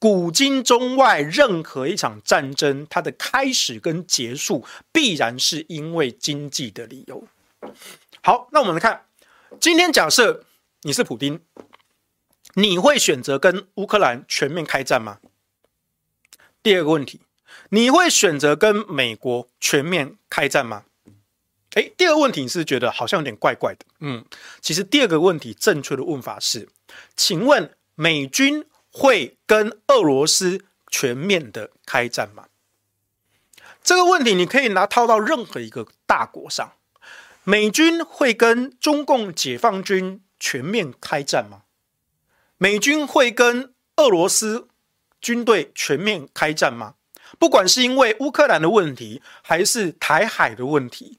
[0.00, 7.28] 古今中外任何一场战争，它的开始跟结束必然是因为经济的理由。
[8.22, 9.04] 好，那我们来看，
[9.60, 10.42] 今天假设
[10.84, 11.42] 你是普丁，
[12.54, 15.18] 你会选择跟乌克兰全面开战吗？
[16.62, 17.20] 第二个问题，
[17.68, 20.84] 你会选择跟美国全面开战吗？
[21.74, 23.84] 诶，第二个问题你是觉得好像有点怪怪的。
[23.98, 24.24] 嗯，
[24.62, 26.70] 其实第二个问题正确的问法是，
[27.14, 28.64] 请问美军？
[28.90, 32.46] 会跟俄罗斯全面的开战吗？
[33.82, 36.72] 这个问题你可以拿套到任何一个大国上。
[37.44, 41.62] 美军会跟中共解放军全面开战吗？
[42.58, 44.68] 美军会跟俄罗斯
[45.20, 46.96] 军队全面开战吗？
[47.38, 51.18] 不管是因为乌克兰的问题，还是台海的问题，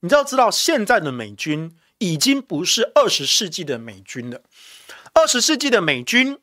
[0.00, 4.40] 你知道知道现在的美军已经不是二十世纪的美军了。
[5.12, 6.38] 二十世纪的美军。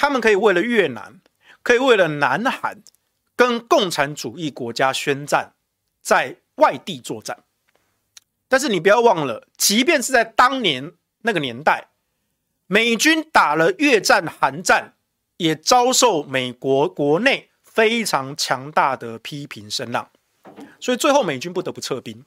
[0.00, 1.20] 他们可以为了越南，
[1.62, 2.82] 可以为了南韩，
[3.36, 5.52] 跟共产主义国家宣战，
[6.00, 7.44] 在外地作战。
[8.48, 11.90] 但是你不要忘了，即便是在当年那个年代，
[12.66, 14.94] 美军打了越战、韩战，
[15.36, 20.10] 也遭受美国国内非常强大的批评声浪。
[20.80, 22.24] 所以最后美军不得不撤兵。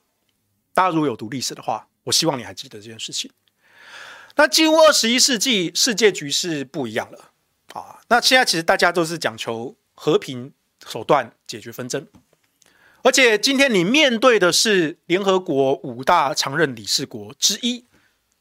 [0.75, 3.31] 大家如果有读历史的话，我希望你还记得这件事情。
[4.35, 7.31] 那进入二十一世纪，世界局势不一样了。
[8.13, 10.53] 那现在其实大家都是讲求和平
[10.87, 12.05] 手段解决纷争，
[13.01, 17.87] 而且今天你面对的是联合国五大常任理事国之一，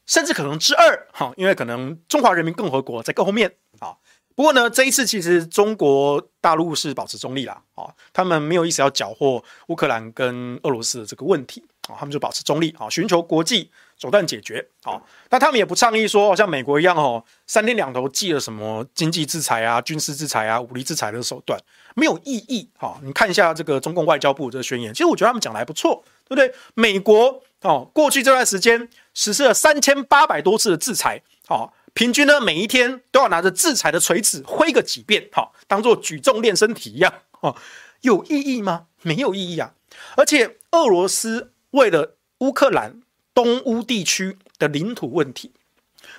[0.05, 3.97] 甚至可能之二，哈，因为可能中华人民共和国在更后面啊。
[4.35, 13.71] 不过呢，这一次其实中国大陆是保持中立啦，啊，他们没有意思要搅和乌克兰跟俄罗斯的这个问题，啊，他们就保持中立，啊，寻求国际
[14.03, 21.57] 手段解决，啊，但他们也不倡议说像美国一样，哦，三天两头祭了什么经济制裁啊、军事制裁啊、武力制裁的手段，
[21.95, 26.53] 没有意义，哈，你看一下这个中共外交部这个宣言，其实我觉得他们讲的还不错，对不对？
[26.73, 31.73] 美国，哦，过去这段时间实施了三千八百多次的制裁，好。
[31.95, 37.55] 平均呢，每一天都要拿着制裁的锤子挥个几遍，好，当做举重练身体一样，哦，
[38.01, 38.87] 有意义吗？
[39.03, 39.73] 没有意义啊！
[40.17, 43.02] 而且俄罗斯为了乌克兰
[43.33, 45.51] 东乌地区的领土问题，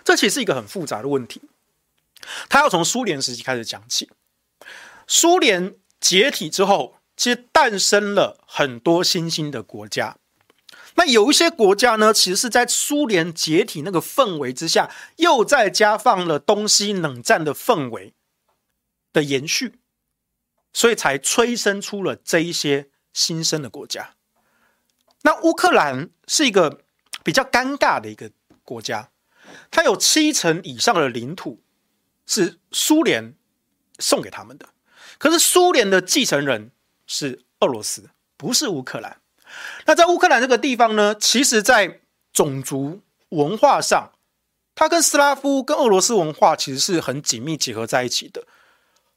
[0.02, 1.42] 这其实是一个很复杂的问题。
[2.48, 4.10] 他要从苏联时期开始讲起。
[5.06, 10.16] 苏联解体之后，其实诞生了很多新兴的国家。
[10.96, 18.14] 那有一些国家呢，其实是在苏联解体那个氛围之下，又再加放了东西冷战的氛围
[19.12, 19.74] 的延续，
[20.72, 24.14] 所以才催生出了这一些新生的国家。
[25.22, 26.82] 那乌克兰是一个
[27.24, 28.30] 比较尴尬的一个
[28.62, 29.10] 国家，
[29.72, 31.60] 它有七成以上的领土
[32.24, 33.34] 是苏联
[33.98, 34.68] 送给他们的，
[35.18, 36.70] 可是苏联的继承人
[37.06, 39.20] 是俄罗斯，不是乌克兰。
[39.86, 42.00] 那在乌克兰这个地方呢，其实在
[42.32, 43.00] 种族
[43.30, 44.12] 文化上，
[44.74, 48.46] 它跟斯拉夫、跟俄罗斯文化其实是很紧密结合在一起的。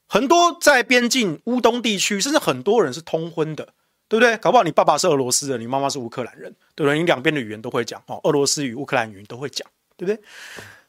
[0.08, 3.74] 很多在边境乌东地区，甚至很多人是通婚的，
[4.08, 4.38] 对不对？
[4.38, 6.98] 搞不好你爸爸是俄罗斯人，你妈妈是乌克兰人，对不对？
[6.98, 10.24] 你两边的语言都会讲哦，俄罗斯语、乌克兰语都会讲，对不对？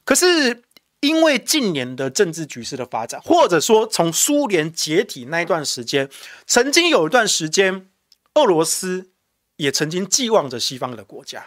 [0.04, 0.62] 可是
[1.00, 6.08] 因为近年的政治局势的发展，或者说从苏联解体那一段时间，
[6.46, 7.88] 曾经有一段时间，
[8.34, 9.10] 俄罗斯
[9.56, 11.44] 也曾经寄望着西方的国家，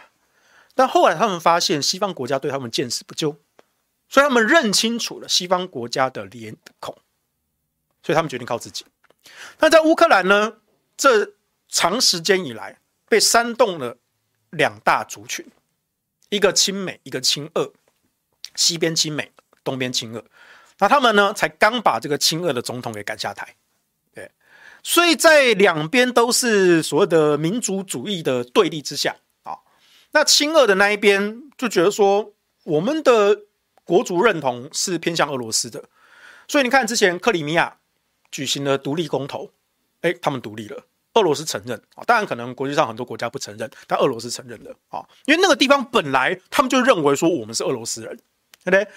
[0.74, 3.36] 但后来他们发现西方国家对他们见死不救，
[4.08, 6.96] 所以他们认清楚了西方国家的脸孔。
[8.04, 8.84] 所以他们决定靠自己。
[9.60, 10.54] 那在乌克兰呢？
[10.96, 11.34] 这
[11.72, 13.96] 长时间以来被煽动了
[14.50, 15.44] 两大族群，
[16.28, 17.72] 一个亲美，一个亲俄。
[18.54, 19.32] 西边亲美，
[19.64, 20.24] 东边亲俄。
[20.78, 23.56] 那他们呢，才刚把这个亲俄的总统给赶下台。
[24.14, 24.30] 对，
[24.82, 29.58] 所以在两边都是所谓的民族主义的对立之下啊，
[30.12, 33.40] 那亲俄的那一边就觉得说，我们的
[33.82, 35.88] 国族认同是偏向俄罗斯的。
[36.46, 37.78] 所以你看，之前克里米亚。
[38.30, 39.52] 举行了独立公投，
[40.00, 48.16] 哎，他们独立了，俄罗斯承认啊，当然可能国际上很多国家不承认，但俄罗斯承认了啊，因为那个地方本来他们就认为说我们是俄罗斯人，
[48.64, 48.88] 对不对？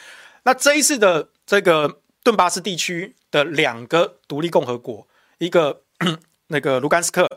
[0.43, 5.07] 那这一次的这个顿巴斯地区的两个独立共和国，
[5.39, 5.81] 一个
[6.47, 7.27] 那个卢甘斯克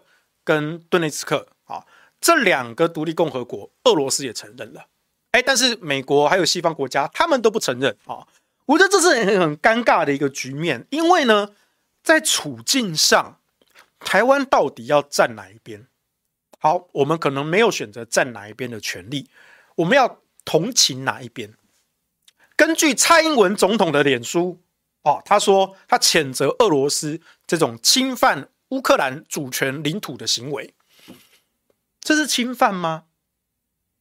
[0.45, 1.85] 跟顿内茨克啊，
[2.21, 4.87] 这两个独立共和国，俄罗斯也承认了，
[5.33, 8.27] 哎，但是美国还有西方国家他们都不承认啊，
[8.67, 11.51] 我觉得这是很很尴尬的一个局面，因为呢。
[12.01, 13.39] 在处境上，
[14.01, 15.87] 台湾到底要站哪一边？
[16.59, 19.29] 好，我们可能没有选择站哪一边的权利，
[19.77, 21.55] 我们要同情哪一边？
[22.57, 24.61] 根据蔡英文总统的脸书，
[25.03, 30.75] 哦，他说他谴责俄罗斯这种侵犯乌克兰主权领土的行为，
[32.01, 33.05] 这是侵犯吗？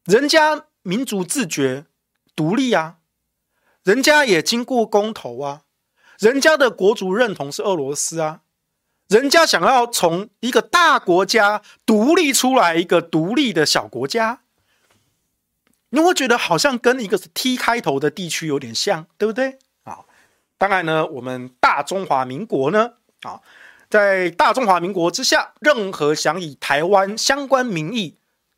[0.06, 1.86] 人家民族自觉、
[2.36, 2.98] 独立啊，
[3.84, 5.64] 人家也经过公投啊。
[6.18, 8.42] 人家的国族认同是俄罗斯啊，
[9.08, 14.42] 人家想要从一个大国家独立出来一个独立的小国家，
[15.90, 19.60] 你会觉得好像跟一个是 T 开头的地区有点像，对不对？
[19.84, 20.00] 啊，
[20.58, 23.40] 当然呢，我们大中华民国呢，啊，
[23.90, 28.18] 在大中华民国之下，任何想以台湾相关名义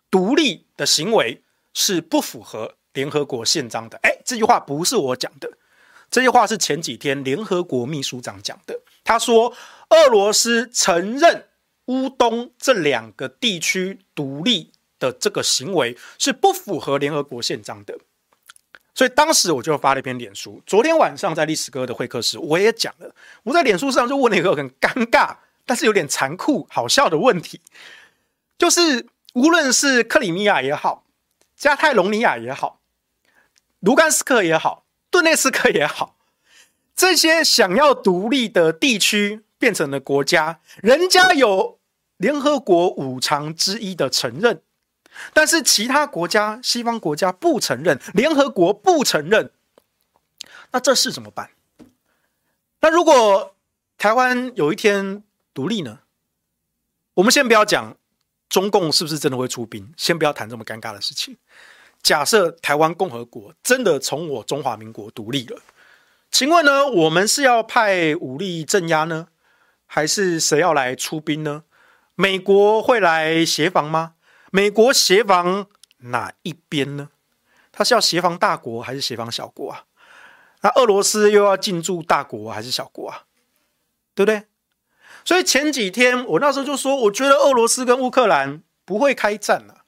[0.10, 1.43] 独立的行为
[1.76, 4.00] 是不符合联合国宪章的。
[4.02, 5.52] 哎，这句话不是我讲的。
[6.12, 8.80] 这句话是前几天联合国秘书长讲的。
[9.03, 9.53] 他说，
[9.89, 11.47] 俄罗斯承认
[11.86, 17.97] 乌东这两个地区独立的这个行为是不符合联合国宪章的。
[18.93, 20.62] 所以当时我就发了一篇脸书。
[20.66, 23.16] 昨天晚上在历史哥的会客室，我也讲了。
[23.43, 27.62] 我在脸书上就问了一个很尴尬，但是有点残酷、好笑的问题，
[28.57, 31.05] 就是无论是克里米亚也好，
[31.55, 32.82] 加泰隆尼亚也好，
[33.80, 34.84] 卢甘斯克也好。
[35.10, 36.16] 顿涅茨克也好，
[36.95, 41.80] 这些想要独立的地区变成了国家，人家有
[42.18, 44.62] 联合国五常之一的承认，
[45.34, 49.51] 但是其他国家、西方国家不承认，联合国不承认，
[50.72, 51.51] 那这事怎么办？
[52.82, 53.55] 那如果
[53.97, 55.99] 台湾有一天独立呢？
[57.16, 57.97] 我们先不要讲
[58.47, 61.38] 中共是不是真的会出兵，先不要谈这么尴尬的事情。
[62.02, 65.60] 假设台湾共和国真的从我中华民国独立了，
[66.32, 69.28] 请问呢，我们是要派武力镇压呢，
[69.86, 71.64] 还是谁要来出兵呢？
[72.16, 74.14] 美国会来协防吗？
[74.52, 75.68] 美国协防
[76.00, 77.10] 哪一边呢？
[77.72, 79.84] 他是要协防大国还是协防小国啊？
[80.62, 83.24] 那俄罗斯又要进驻大国还是小国啊？
[84.14, 84.43] 对不对？
[85.24, 89.78] 所以前几天我那时候就说，我觉得俄罗斯跟乌克兰不会开战了。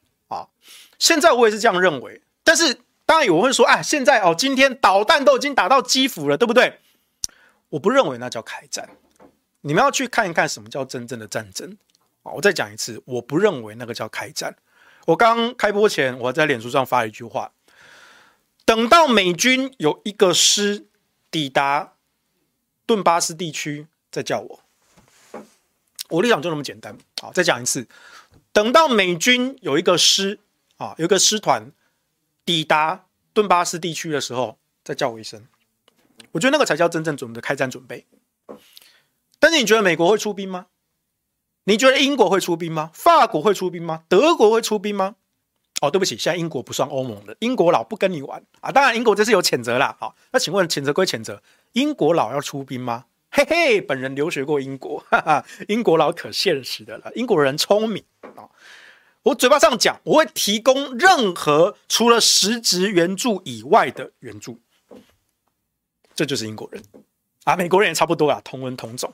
[1.01, 2.77] 现在我也是这样认为，但是
[3.07, 6.79] 当然有人会说，哎，现在哦，今天导弹都已经打到基辅了，对不对？
[7.69, 8.87] 我不认为那叫开战。
[9.61, 11.75] 你们要去看一看什么叫真正的战争
[12.21, 12.31] 啊！
[12.33, 14.55] 我再讲一次，我不认为那个叫开战。
[15.07, 17.51] 我刚开播前，我在脸书上发了一句话：
[18.63, 20.85] 等到美军有一个师
[21.31, 21.93] 抵达
[22.85, 24.59] 顿巴斯地区，再叫我。
[26.09, 26.95] 我立场就那么简单。
[27.19, 27.87] 好，再讲一次，
[28.53, 30.37] 等到美军有一个师。
[30.81, 31.71] 啊，有个师团
[32.43, 35.45] 抵达顿巴斯地区的时候，再叫我一声，
[36.31, 38.07] 我觉得那个才叫真正准备开战准备。
[39.39, 40.65] 但是你觉得美国会出兵吗？
[41.65, 42.89] 你觉得英国会出兵吗？
[42.95, 44.05] 法国会出兵吗？
[44.09, 45.17] 德国会出兵吗？
[45.83, 48.71] 哦，对不起，现在英国不算欧盟的，英国佬不跟你玩啊。
[48.71, 49.95] 当然，英国这是有谴责啦。
[49.99, 53.05] 好，那请问谴责归谴责，英国佬要出兵吗？
[53.29, 58.03] 嘿嘿，本人留学过英国，哈哈，英国佬可现实的了，英国人聪明
[58.35, 58.49] 啊。
[59.23, 64.59] 我嘴巴上讲，我会提供任何除了实质援助以外的援助，
[66.15, 66.83] 这就是英国人
[67.43, 67.55] 啊。
[67.55, 69.13] 美国人也差不多啊，同文同种。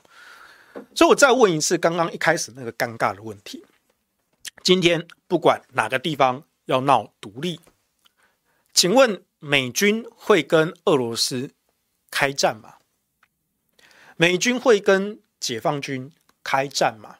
[0.94, 3.66] 所以我再问一次，刚刚一开始那个尴尬的问题：
[4.62, 7.60] 今天不管哪个地方要闹独立，
[8.72, 11.50] 请问美军会跟俄罗斯
[12.10, 12.76] 开战吗？
[14.16, 16.10] 美军会跟解放军
[16.42, 17.18] 开战吗？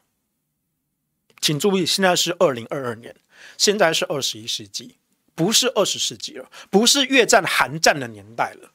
[1.41, 3.15] 请注意，现在是二零二二年，
[3.57, 4.97] 现在是二十一世纪，
[5.35, 8.71] 不是二十世纪了，不是越战、韩战的年代了。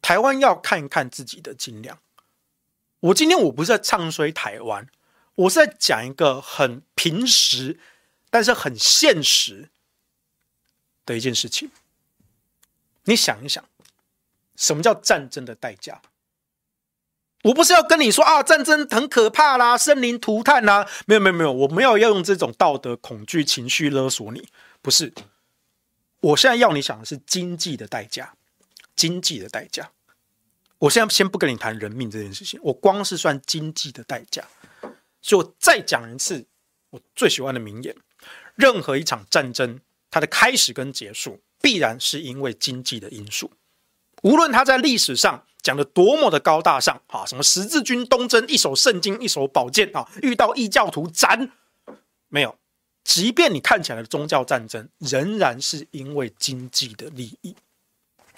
[0.00, 1.98] 台湾要看一看自己的斤两。
[3.00, 4.88] 我今天我不是在唱衰台湾，
[5.34, 7.78] 我是在讲一个很平实，
[8.30, 9.68] 但是很现实
[11.04, 11.70] 的一件事情。
[13.04, 13.64] 你想一想，
[14.56, 16.00] 什么叫战争的代价？
[17.44, 24.48] 我不是要跟你说啊，战争很可怕啦，生灵涂炭啦，没有没有没有，我没有要用这种道德恐惧情绪勒索你，
[24.82, 25.12] 不是。
[26.20, 28.34] 我现在要你想的是经济的代价，
[28.96, 29.92] 经济的代价。
[30.78, 34.44] 我现在先不跟你谈人命这件事情，我光是算经济的代价。
[35.22, 36.44] 所以我再讲一次
[36.90, 37.94] 我最喜欢的名言：
[38.56, 39.80] 任何一场战争，
[40.10, 43.52] 它的开始跟结束，必然是因为经济的因素。
[44.22, 51.50] 无论他在历史上讲的多么的高大上啊，什么十字军东征，一手圣经，一手宝剑啊，遇到异教徒斩，
[52.28, 52.56] 没有。
[53.04, 57.56] 即便你看起来的宗教战争，仍然是因为经济的利益。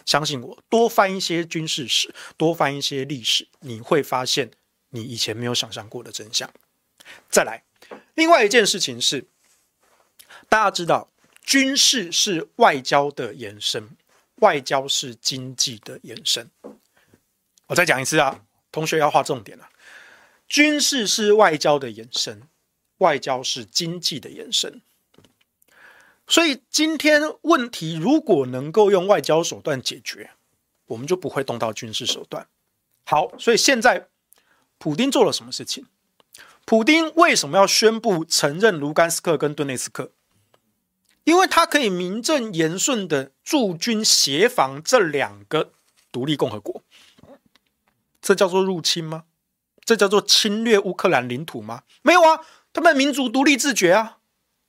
[0.06, 4.50] 相信我，多翻一些军事史，多翻一些历史，你会发现
[4.90, 6.48] 你以前没有想象过的真相。
[7.28, 7.64] 再来，
[8.14, 9.26] 另外一件事情是，
[10.48, 11.10] 大家知道，
[11.42, 13.90] 军事是外交的延伸。
[14.40, 16.50] 外交是经济的延伸。
[17.68, 19.68] 我再讲一次啊，同学要画重点了。
[20.48, 22.42] 军事是外交的延伸，
[22.98, 24.82] 外交是经济的延伸。
[26.26, 30.30] 所以今天问题如果能够用外交手段解决，
[30.86, 32.48] 我们就不会动到军事手段。
[33.04, 34.08] 好，所以现在
[34.78, 35.86] 普丁做了什么事情？
[36.64, 40.12] 普丁为什么要宣布承认卢甘斯克跟顿内茨克？
[41.24, 45.72] 因为他可以名正言顺的驻军协防这两个
[46.10, 46.82] 独立共和国，
[48.20, 49.24] 这叫做入侵吗？
[49.84, 51.82] 这叫做侵略乌克兰领土吗？
[52.02, 52.40] 没有啊，
[52.72, 54.18] 他们民族独立自觉啊，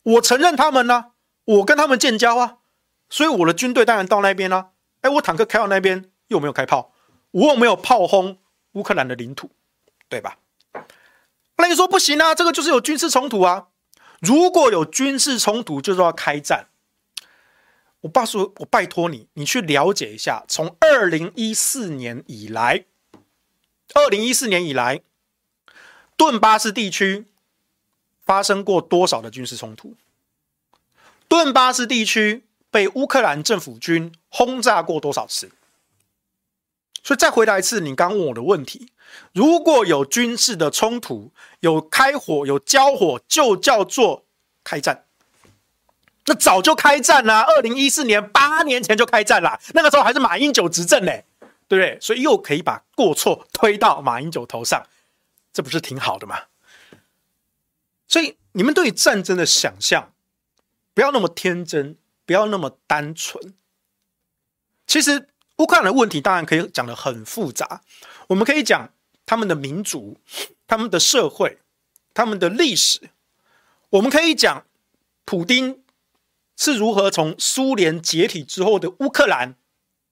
[0.04, 1.06] 我承认他们呢、啊，
[1.45, 2.58] 我跟他们建交啊，
[3.10, 4.70] 所以我的军队当然到那边啊。
[5.02, 6.93] 哎，我坦克开到那边又没有开炮，
[7.32, 8.39] 我又没有炮轰
[8.74, 9.52] 乌克兰的领土，
[10.10, 10.38] 对吧？
[11.58, 13.68] 那你说不行啊，这个就是有军事冲突啊。
[14.22, 16.67] 如果有军事冲突，就是要开战。
[18.01, 22.86] 我爸说，我拜托你，你去了解一下，从二零一四年以来，
[23.95, 25.01] 二零一四年以来，
[26.15, 27.26] 顿巴斯地区
[28.24, 29.95] 发生过多少的军事冲突？
[31.28, 35.51] 顿巴斯地区被乌克兰政府军轰炸过多少次？
[37.04, 38.91] 所以再回答一次你刚问我的问题。
[39.34, 44.26] 如果有军事的冲突，有开火，有交火，就叫做
[44.64, 45.06] 开战。
[46.28, 51.12] 那早就开战了，二零一四年八年前就开战了，那个时候还是马英九执政呢，
[51.68, 51.97] 对不对？
[51.99, 54.86] 所以又可以把过错推到马英九头上，
[55.52, 56.43] 这不是挺好的吗？
[58.08, 60.14] 所以你们对于战争的想象，
[60.93, 63.56] 不要那么天真，不要那么单纯。
[64.86, 65.28] 其实
[65.62, 67.84] 乌克兰的问题当然可以讲得很复杂，
[68.28, 68.91] 我们可以讲。
[69.24, 70.18] 他们的民族、
[70.68, 71.59] 他们的社会、
[72.14, 73.12] 他们的历史，
[73.91, 74.66] 我们可以讲，
[75.24, 75.82] 普丁
[76.57, 79.55] 是如何从苏联解体之后的乌克兰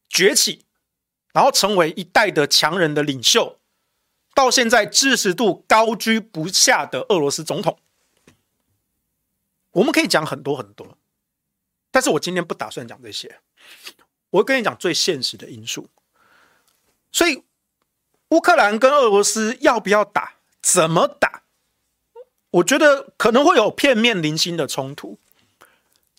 [0.07, 0.63] 崛起，
[1.33, 3.59] 然后成为一代的强人的领袖，
[4.33, 7.77] 到现在支持度高居不下的俄罗斯总统。
[9.71, 10.97] 我们可以讲很多很多，
[11.91, 13.41] 但是我今天不打算讲这些，
[14.31, 15.89] 我跟你讲最现实的因素，
[17.11, 17.43] 所以。
[18.31, 20.35] 乌克兰跟俄罗斯要不要打？
[20.61, 21.41] 怎么打？
[22.51, 25.17] 我觉得可能会有片面零星的冲突，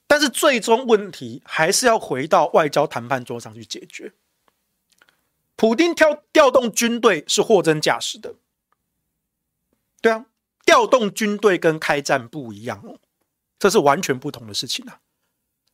[0.09, 4.13] 但是最终问题还是要回到外交谈判桌上去解决。
[5.55, 8.35] 普丁调调动军队是货真价实的，
[10.03, 10.27] 对啊，
[10.65, 12.99] 调动军队跟开战不一样哦，
[13.57, 14.99] 这是完全不同的事情啊。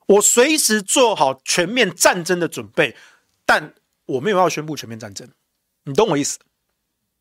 [0.07, 2.97] 我随时做好全面战争的准备，
[3.45, 3.75] 但
[4.07, 5.29] 我没有要宣布全面战争。
[5.85, 6.39] 你懂我意思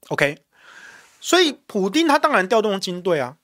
[0.09, 0.43] ，OK？
[1.19, 3.37] 所以普丁他当然调动军队啊，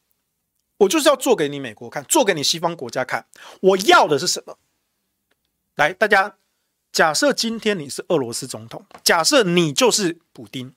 [0.77, 3.25] 我就是要做给你美国看，做给你西方国家看，
[3.61, 4.57] 我要的是什么？
[5.75, 6.37] 来，大家
[6.91, 10.75] 假设今天你是俄罗斯总统，假设你就是普丁，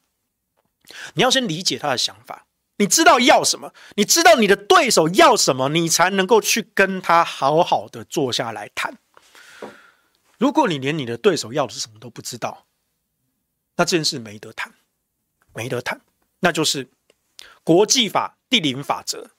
[1.14, 2.46] 你要先理解他的想法，
[2.76, 8.98] 你知道要什么，你知道你的对手要什么，你才能够去跟他好好的坐下来谈。
[10.38, 12.66] 如果你连你的对手要的是什么都不知道，
[13.76, 14.74] 那这件事没得谈，
[15.54, 16.00] 没得谈，
[16.40, 16.90] 那就是
[17.62, 19.30] 国际法第零法则，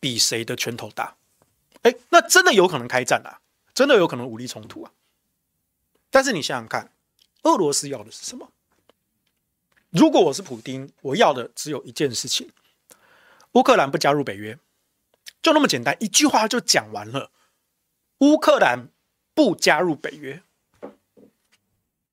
[0.00, 1.16] 比谁的拳头大。
[1.82, 3.40] 哎，那真的有可能开战啊，
[3.74, 4.92] 真的有可能武力冲突啊。
[6.10, 6.90] 但是你想想看，
[7.42, 8.50] 俄罗斯要的是什么？
[9.90, 12.50] 如果我是普丁，我要的只有一件事情：
[13.58, 14.56] 乌克兰不加入北约，
[15.42, 17.32] 就那么简单，一句话就讲完了。
[18.18, 18.90] 乌克兰
[19.34, 20.44] 不加入北约，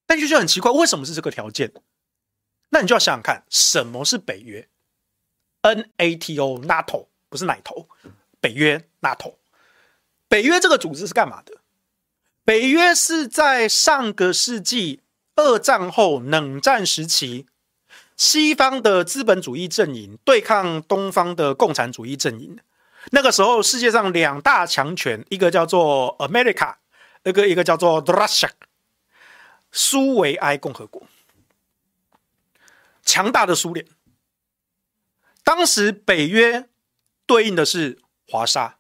[0.08, 1.72] 但就就很奇怪，为什么是这个条件？
[2.70, 4.68] 那你就要想想看，什么是北约
[5.62, 7.88] ？NATO，NATO 不是奶头，
[8.42, 9.36] 北约 NATO。
[10.28, 11.58] 北约这个组织是干嘛的？
[12.44, 15.04] 北约是在上个世纪
[15.36, 17.46] 二战后冷战时期，
[18.16, 22.58] 西方的资本主义阵营对抗东方的共产主义阵营。
[23.12, 26.76] 那个时候，世界上两大强权，一个叫做 America，
[27.24, 28.50] 一个一个叫做 Russia，
[29.72, 31.04] 苏维埃共和国，
[33.04, 33.86] 强大的苏联。
[35.44, 36.68] 当时北约
[37.26, 38.78] 对应的是华沙。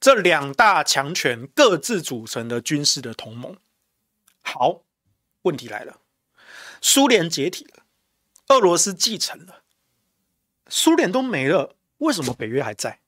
[0.00, 3.56] 这两大强权各自组成的军事的同盟。
[4.42, 4.82] 好，
[5.42, 5.98] 问题来了，
[6.82, 7.73] 苏联解体了，
[8.48, 9.62] 俄罗斯继承了，
[10.68, 13.00] 苏联都没了，为什么北约还在？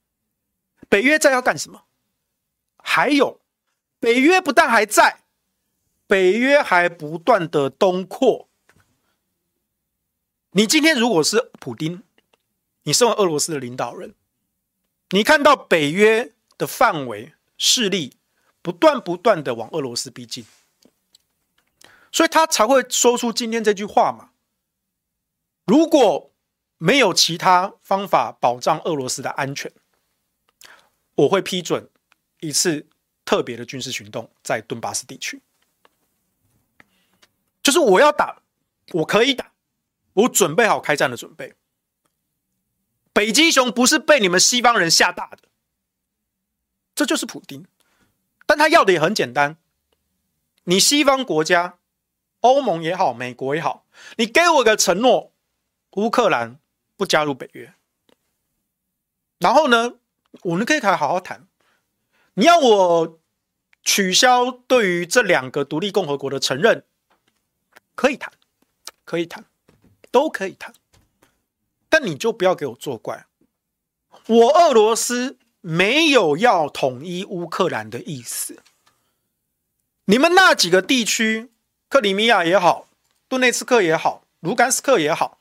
[0.89, 1.83] 北约在要干什么？
[2.77, 3.39] 还有，
[3.99, 5.21] 北约不但还在，
[6.07, 8.47] 北约还不断的东扩。
[10.51, 12.03] 你今天如果是普丁，
[12.83, 14.15] 你身为俄罗斯的领导人，
[15.09, 16.33] 你看到北约。
[16.57, 18.17] 的范围势力
[18.63, 20.43] 不断不断的往俄罗斯逼近，
[22.11, 24.26] 所以他才会说出今天这句话嘛。
[25.67, 26.31] 如果
[26.77, 29.69] 没有其他方法保障俄罗斯的安全，
[31.15, 31.89] 我会批准
[32.39, 32.87] 一次
[33.25, 35.41] 特别的军事行动在顿巴斯地区。
[37.61, 38.43] 就是我要打，
[38.93, 39.51] 我可以打，
[40.13, 41.53] 我准备好开战的准备。
[43.11, 45.49] 北极熊不是被你们西方人吓大的。
[46.95, 47.65] 这就是普丁，
[48.45, 49.57] 但他要的也很简单。
[50.63, 51.77] 你西方国家，
[52.39, 55.33] 欧盟也好，美国也好，你给我个承诺，
[55.97, 56.57] 乌克兰
[56.95, 57.73] 不加入北约。
[59.37, 59.95] 然后呢，
[60.41, 61.47] 我们可以开好好谈。
[62.33, 63.19] 你要我
[63.83, 66.83] 取消对于这两个独立共和国的承认，
[67.93, 68.31] 可以谈，
[69.05, 69.45] 可以谈，
[70.09, 70.73] 都可以谈。
[71.89, 73.27] 但你就不要给我作怪，
[74.25, 75.37] 我俄罗斯。
[75.61, 78.63] 没有要统一乌克兰的意思。
[80.05, 81.51] 你们那几个地区，
[81.89, 82.87] 克里米亚也好，
[83.27, 85.36] 顿内茨克也好，卢甘斯克也好，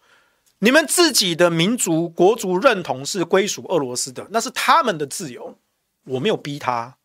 [0.61, 5.59] 你们自己的民族国族认同是归属俄罗斯的，那是他们的自由，
[6.05, 6.97] 我没有逼他，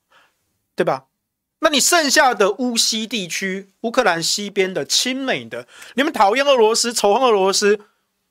[0.76, 1.06] 对吧？
[1.60, 7.82] 那你剩下的乌西地区，乌克兰西边的亲美的，你们讨厌俄罗斯，仇恨俄罗斯，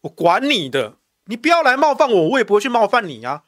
[0.00, 0.94] 我管你的，
[1.26, 3.44] 你不要来冒犯我，我也不会去冒犯你啊。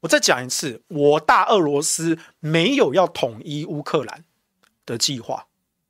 [0.00, 4.22] 我再讲一次，我大俄罗斯没有要统一乌克兰
[4.84, 5.46] 的计划，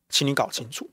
[0.09, 0.89] 请你搞清楚。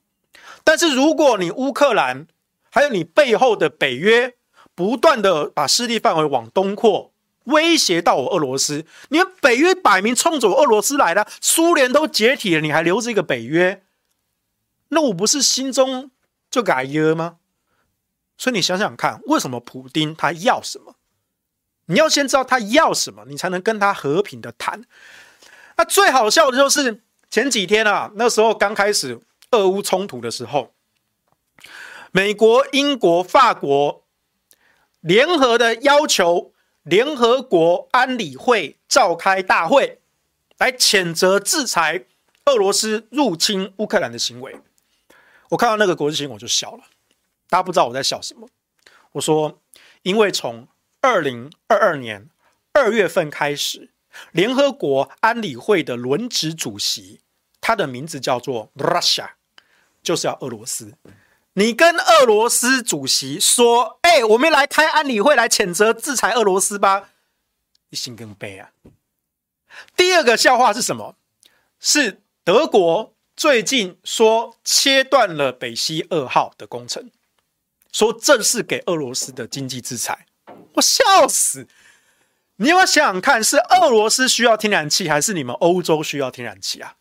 [0.63, 2.27] 但是如果你乌克兰
[2.71, 4.33] 还有你背后的北约
[4.73, 7.13] 不断的把势力范围往东扩，
[7.43, 13.83] 威胁到我俄罗斯，你们北约摆明冲着俄罗斯来的，苏联都解体了，你还留着一个北约，
[14.87, 16.09] 那我不是心中
[16.49, 17.37] 就改约吗？
[18.37, 20.95] 所以你想想看，为什么普丁他要什么？
[21.87, 24.83] 你要先知道他要什么，你才能跟他和平的谈。
[25.75, 29.19] 那最好笑的就是前几天啊，那时候刚开始
[29.51, 30.73] 俄乌冲突的时候，
[32.13, 34.03] 美国、英国、法国
[34.99, 36.51] 联合的要求
[36.83, 40.01] 联合国安理会召开大会，
[40.57, 42.03] 来谴责制裁
[42.45, 44.59] 俄罗斯入侵乌克兰的行为。
[45.51, 46.83] 我看到那个国际新闻我就笑了，
[47.47, 48.49] 大家不知道我在笑什么。
[49.13, 49.61] 我说，
[50.01, 50.67] 因为从
[50.99, 52.29] 二零二二年
[52.73, 53.89] 二月份开始，
[54.33, 57.21] 联合国安理会的轮值主席，
[57.61, 59.29] 他的名字叫做 Russia，
[60.03, 60.93] 就是要俄罗斯。
[61.53, 67.09] 你跟俄罗斯主席说：“哎、我们来开安理会来谴责制裁俄罗斯吧。”
[67.89, 68.71] 你心更悲啊！
[69.97, 71.15] 第二个笑话是什么？
[71.79, 77.11] 是德国最近说切断了北溪二号的工程，
[77.91, 80.25] 说这是给俄罗斯的经济制裁。
[80.75, 81.67] 我笑死！
[82.57, 86.95] 你要不要想想看，是俄罗斯需要天然气，还是你们欧洲需要天然气啊？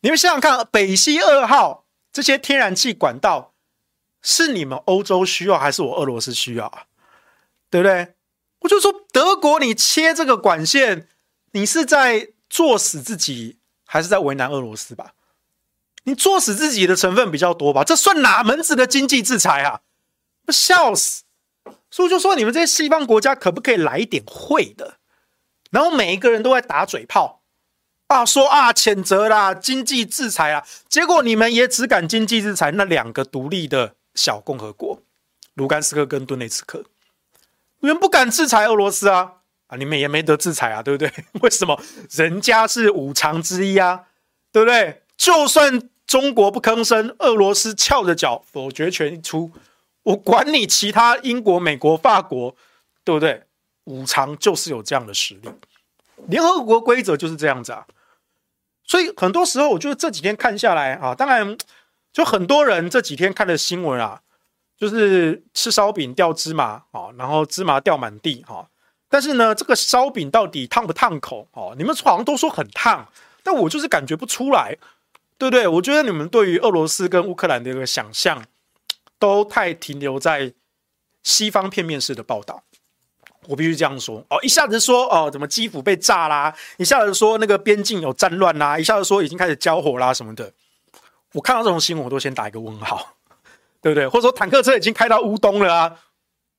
[0.00, 3.49] 你们想想看，北溪二号这些天然气管道
[4.22, 6.84] 是你们欧洲需要，还是我俄罗斯需要啊？
[7.70, 8.14] 对不对？
[8.60, 11.08] 我就说德国，你切这个管线，
[11.52, 15.14] 你是在作死自己，还是在为难俄罗斯吧？
[16.04, 17.84] 你作死自己的成分比较多吧？
[17.84, 19.80] 这算哪门子的经济制裁啊？
[20.44, 21.22] 不笑死！
[21.90, 24.98] 所以就说你们这些西方国家可不可以来一点会的？
[25.70, 27.42] 然后每一个人都在打嘴炮
[28.08, 35.02] 啊，说啊谴责啦，经济制裁啊，结果你们也只敢经济制裁那两个独立的小共和国，
[35.54, 36.84] 卢甘斯克跟顿内茨克，
[37.80, 39.34] 你们不敢制裁俄罗斯啊？
[39.68, 41.12] 啊，你们也没得制裁啊，对不对？
[41.42, 41.80] 为什么？
[42.10, 44.06] 人家是五常之一啊，
[44.50, 45.02] 对不对？
[45.16, 49.52] 就算中国不吭声，俄罗斯翘着脚否决权一出。
[50.02, 52.56] 我管你其他英国、美国、法国，
[53.04, 53.44] 对不对？
[53.84, 55.48] 五常就是有这样的实力，
[56.26, 57.86] 联合国规则就是这样子啊。
[58.84, 61.56] 所以很多时候，我觉得这几天看下来啊，当然
[62.12, 64.20] 就很多人这几天看的新闻啊，
[64.76, 68.68] 就是吃烧饼掉芝麻啊，然后芝麻掉满地哈。
[69.08, 71.74] 但是呢，这个烧饼到底烫不烫口哦？
[71.76, 73.08] 你们好像都说很烫，
[73.42, 74.76] 但我就是感觉不出来，
[75.38, 75.66] 对不对？
[75.66, 78.44] 我觉得你们对于俄罗斯跟乌克兰的一个想象。
[79.20, 80.54] 都太停留在
[81.22, 82.62] 西方片面式的报道，
[83.48, 84.38] 我必须这样说哦。
[84.42, 86.56] 一下子说哦，怎么基辅被炸啦？
[86.78, 88.78] 一下子说那个边境有战乱啦？
[88.78, 90.50] 一下子说已经开始交火啦什么的。
[91.32, 93.16] 我看到这种新闻，我都先打一个问号，
[93.80, 94.06] 对不对？
[94.08, 96.00] 或者说坦克车已经开到乌东了啊？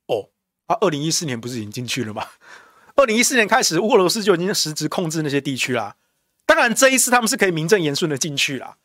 [0.08, 0.30] 哦
[0.68, 2.26] 啊，二零一四年不是已经进去了吗？
[2.96, 5.96] 二零一四年开始，俄罗斯就已经实质控制那些地区啦。
[6.46, 8.78] 当然，这一次他们是可以名正言顺的进去啦。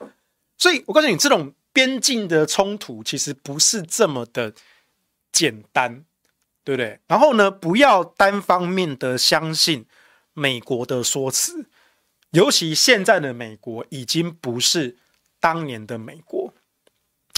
[0.57, 1.53] 所以我告诉你，这种。
[1.76, 4.55] 边境的冲突其实不是这么的
[5.30, 6.07] 简单，
[6.64, 6.99] 对不对？
[7.07, 9.84] 然后呢，不要单方面的相信
[10.32, 11.68] 美国的说辞，
[12.30, 14.97] 尤其现在的美国已经不是
[15.47, 16.53] 当年的美国。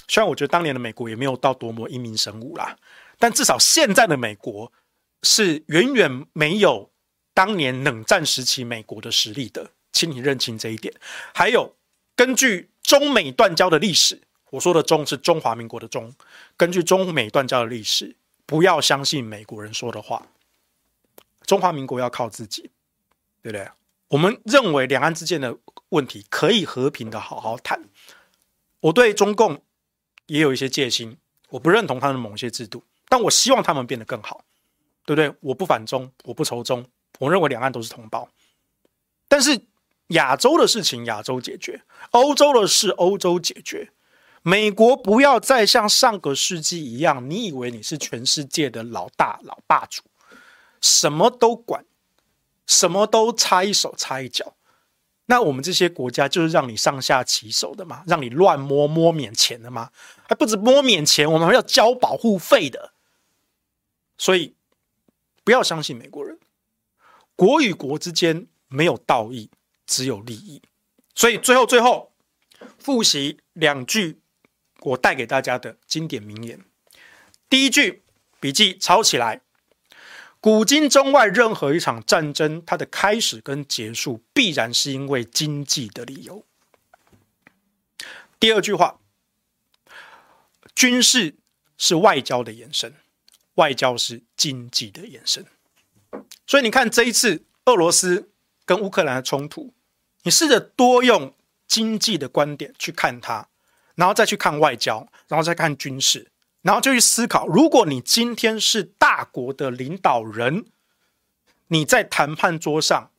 [0.07, 2.75] 虽然我觉得当年的美国也没有到多么英明神武啦，
[3.19, 4.73] 但至少现在的美国
[5.23, 6.91] 是远远没有
[7.35, 10.95] 当年冷战时期美国的实力的，请你认清这一点。
[11.35, 11.77] 还有，
[12.17, 14.23] 根据中美断交的历史。
[14.53, 16.11] 我说的“中”是中华民国的“中”。
[16.57, 20.27] 根据中美断交的历史，不要相信美国人说的话。
[21.43, 22.71] 中华民国要靠自己，
[23.43, 23.69] 对不对？
[24.09, 25.59] 我们认为两岸之间的
[25.91, 27.89] 问题可以和平的好好谈。
[28.81, 29.63] 我对中共
[30.27, 31.19] 也有一些戒心，
[31.51, 34.45] 我不认同他们的某些制度，但我希望他们变得更好，
[35.05, 35.35] 对不对？
[35.41, 36.87] 我不反中，我不仇中，
[37.19, 38.29] 我认为两岸都是同胞。
[39.29, 39.61] 但是
[40.09, 41.83] 亚洲的事情亚洲解决，
[42.13, 43.91] 欧洲的事欧洲解决。
[44.43, 50.05] 美国不要再像上个世纪一样，你以为你是全世界的老大老霸主，
[50.81, 51.85] 什么都管，
[52.69, 54.55] 什么都插一手插一脚。
[55.27, 59.91] 那我们这些国家就是让你上下其手的嘛，让你乱摸摸免钱的吗？
[60.29, 62.93] 还不止摸免钱，我们还要交保护费的。
[64.17, 64.55] 所以
[65.43, 66.39] 不要相信美国人，
[67.35, 69.51] 国与国之间没有道义，
[69.85, 70.63] 只有利益。
[71.15, 72.13] 所以最后最后
[72.79, 74.21] 复习两句。
[74.83, 76.65] 我带给大家的经典名言，
[77.51, 78.05] 第一句
[78.39, 79.41] 笔记抄起来：
[80.41, 86.45] 古今中外任何一场战争，它的开始跟结束必然是因为经济的理由。
[88.39, 89.01] 第二句话，
[90.75, 91.35] 军事
[91.77, 92.95] 是外交的延伸，
[93.55, 95.45] 外交是经济的延伸。
[96.47, 98.31] 所以你看这一次俄罗斯
[98.65, 99.75] 跟乌克兰的冲突，
[100.23, 101.35] 你试着多用
[101.67, 103.49] 经济的观点去看它。
[103.97, 106.31] 然后再去看外交，然后再看军事，
[106.63, 110.65] 然后就去思考：如果你今天是大国的领导人，
[111.69, 113.11] 你在谈判桌上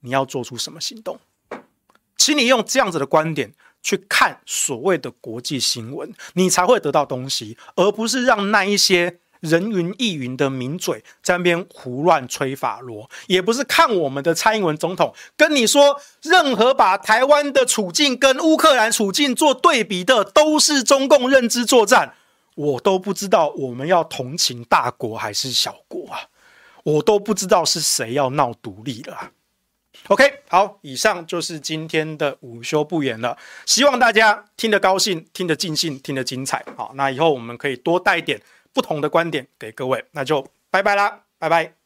[0.00, 1.18] 你要做出什么行动？
[2.16, 9.18] 请你用这样子的观点去看所谓的国际新闻，你才会得到东西，而不是让那一些。
[9.40, 22.14] 人云亦云的名嘴在那边胡乱吹法罗，也不是看我们的蔡英文总统跟你说，任何把台湾的处境跟乌克兰处境做对比的，都是中共认知作战。
[22.60, 26.28] 我都不知道我们要同情大国还是小国啊，
[26.84, 29.32] 我都不知道是谁要闹独立了。
[30.08, 36.64] OK，好，以上就是今天的午休不言了，希望大家听得高兴，听得尽兴，听得精彩。
[36.76, 38.40] 好，那以后我们可以多带点。
[38.72, 41.79] 不同的观点给各位，那就拜拜啦，拜拜。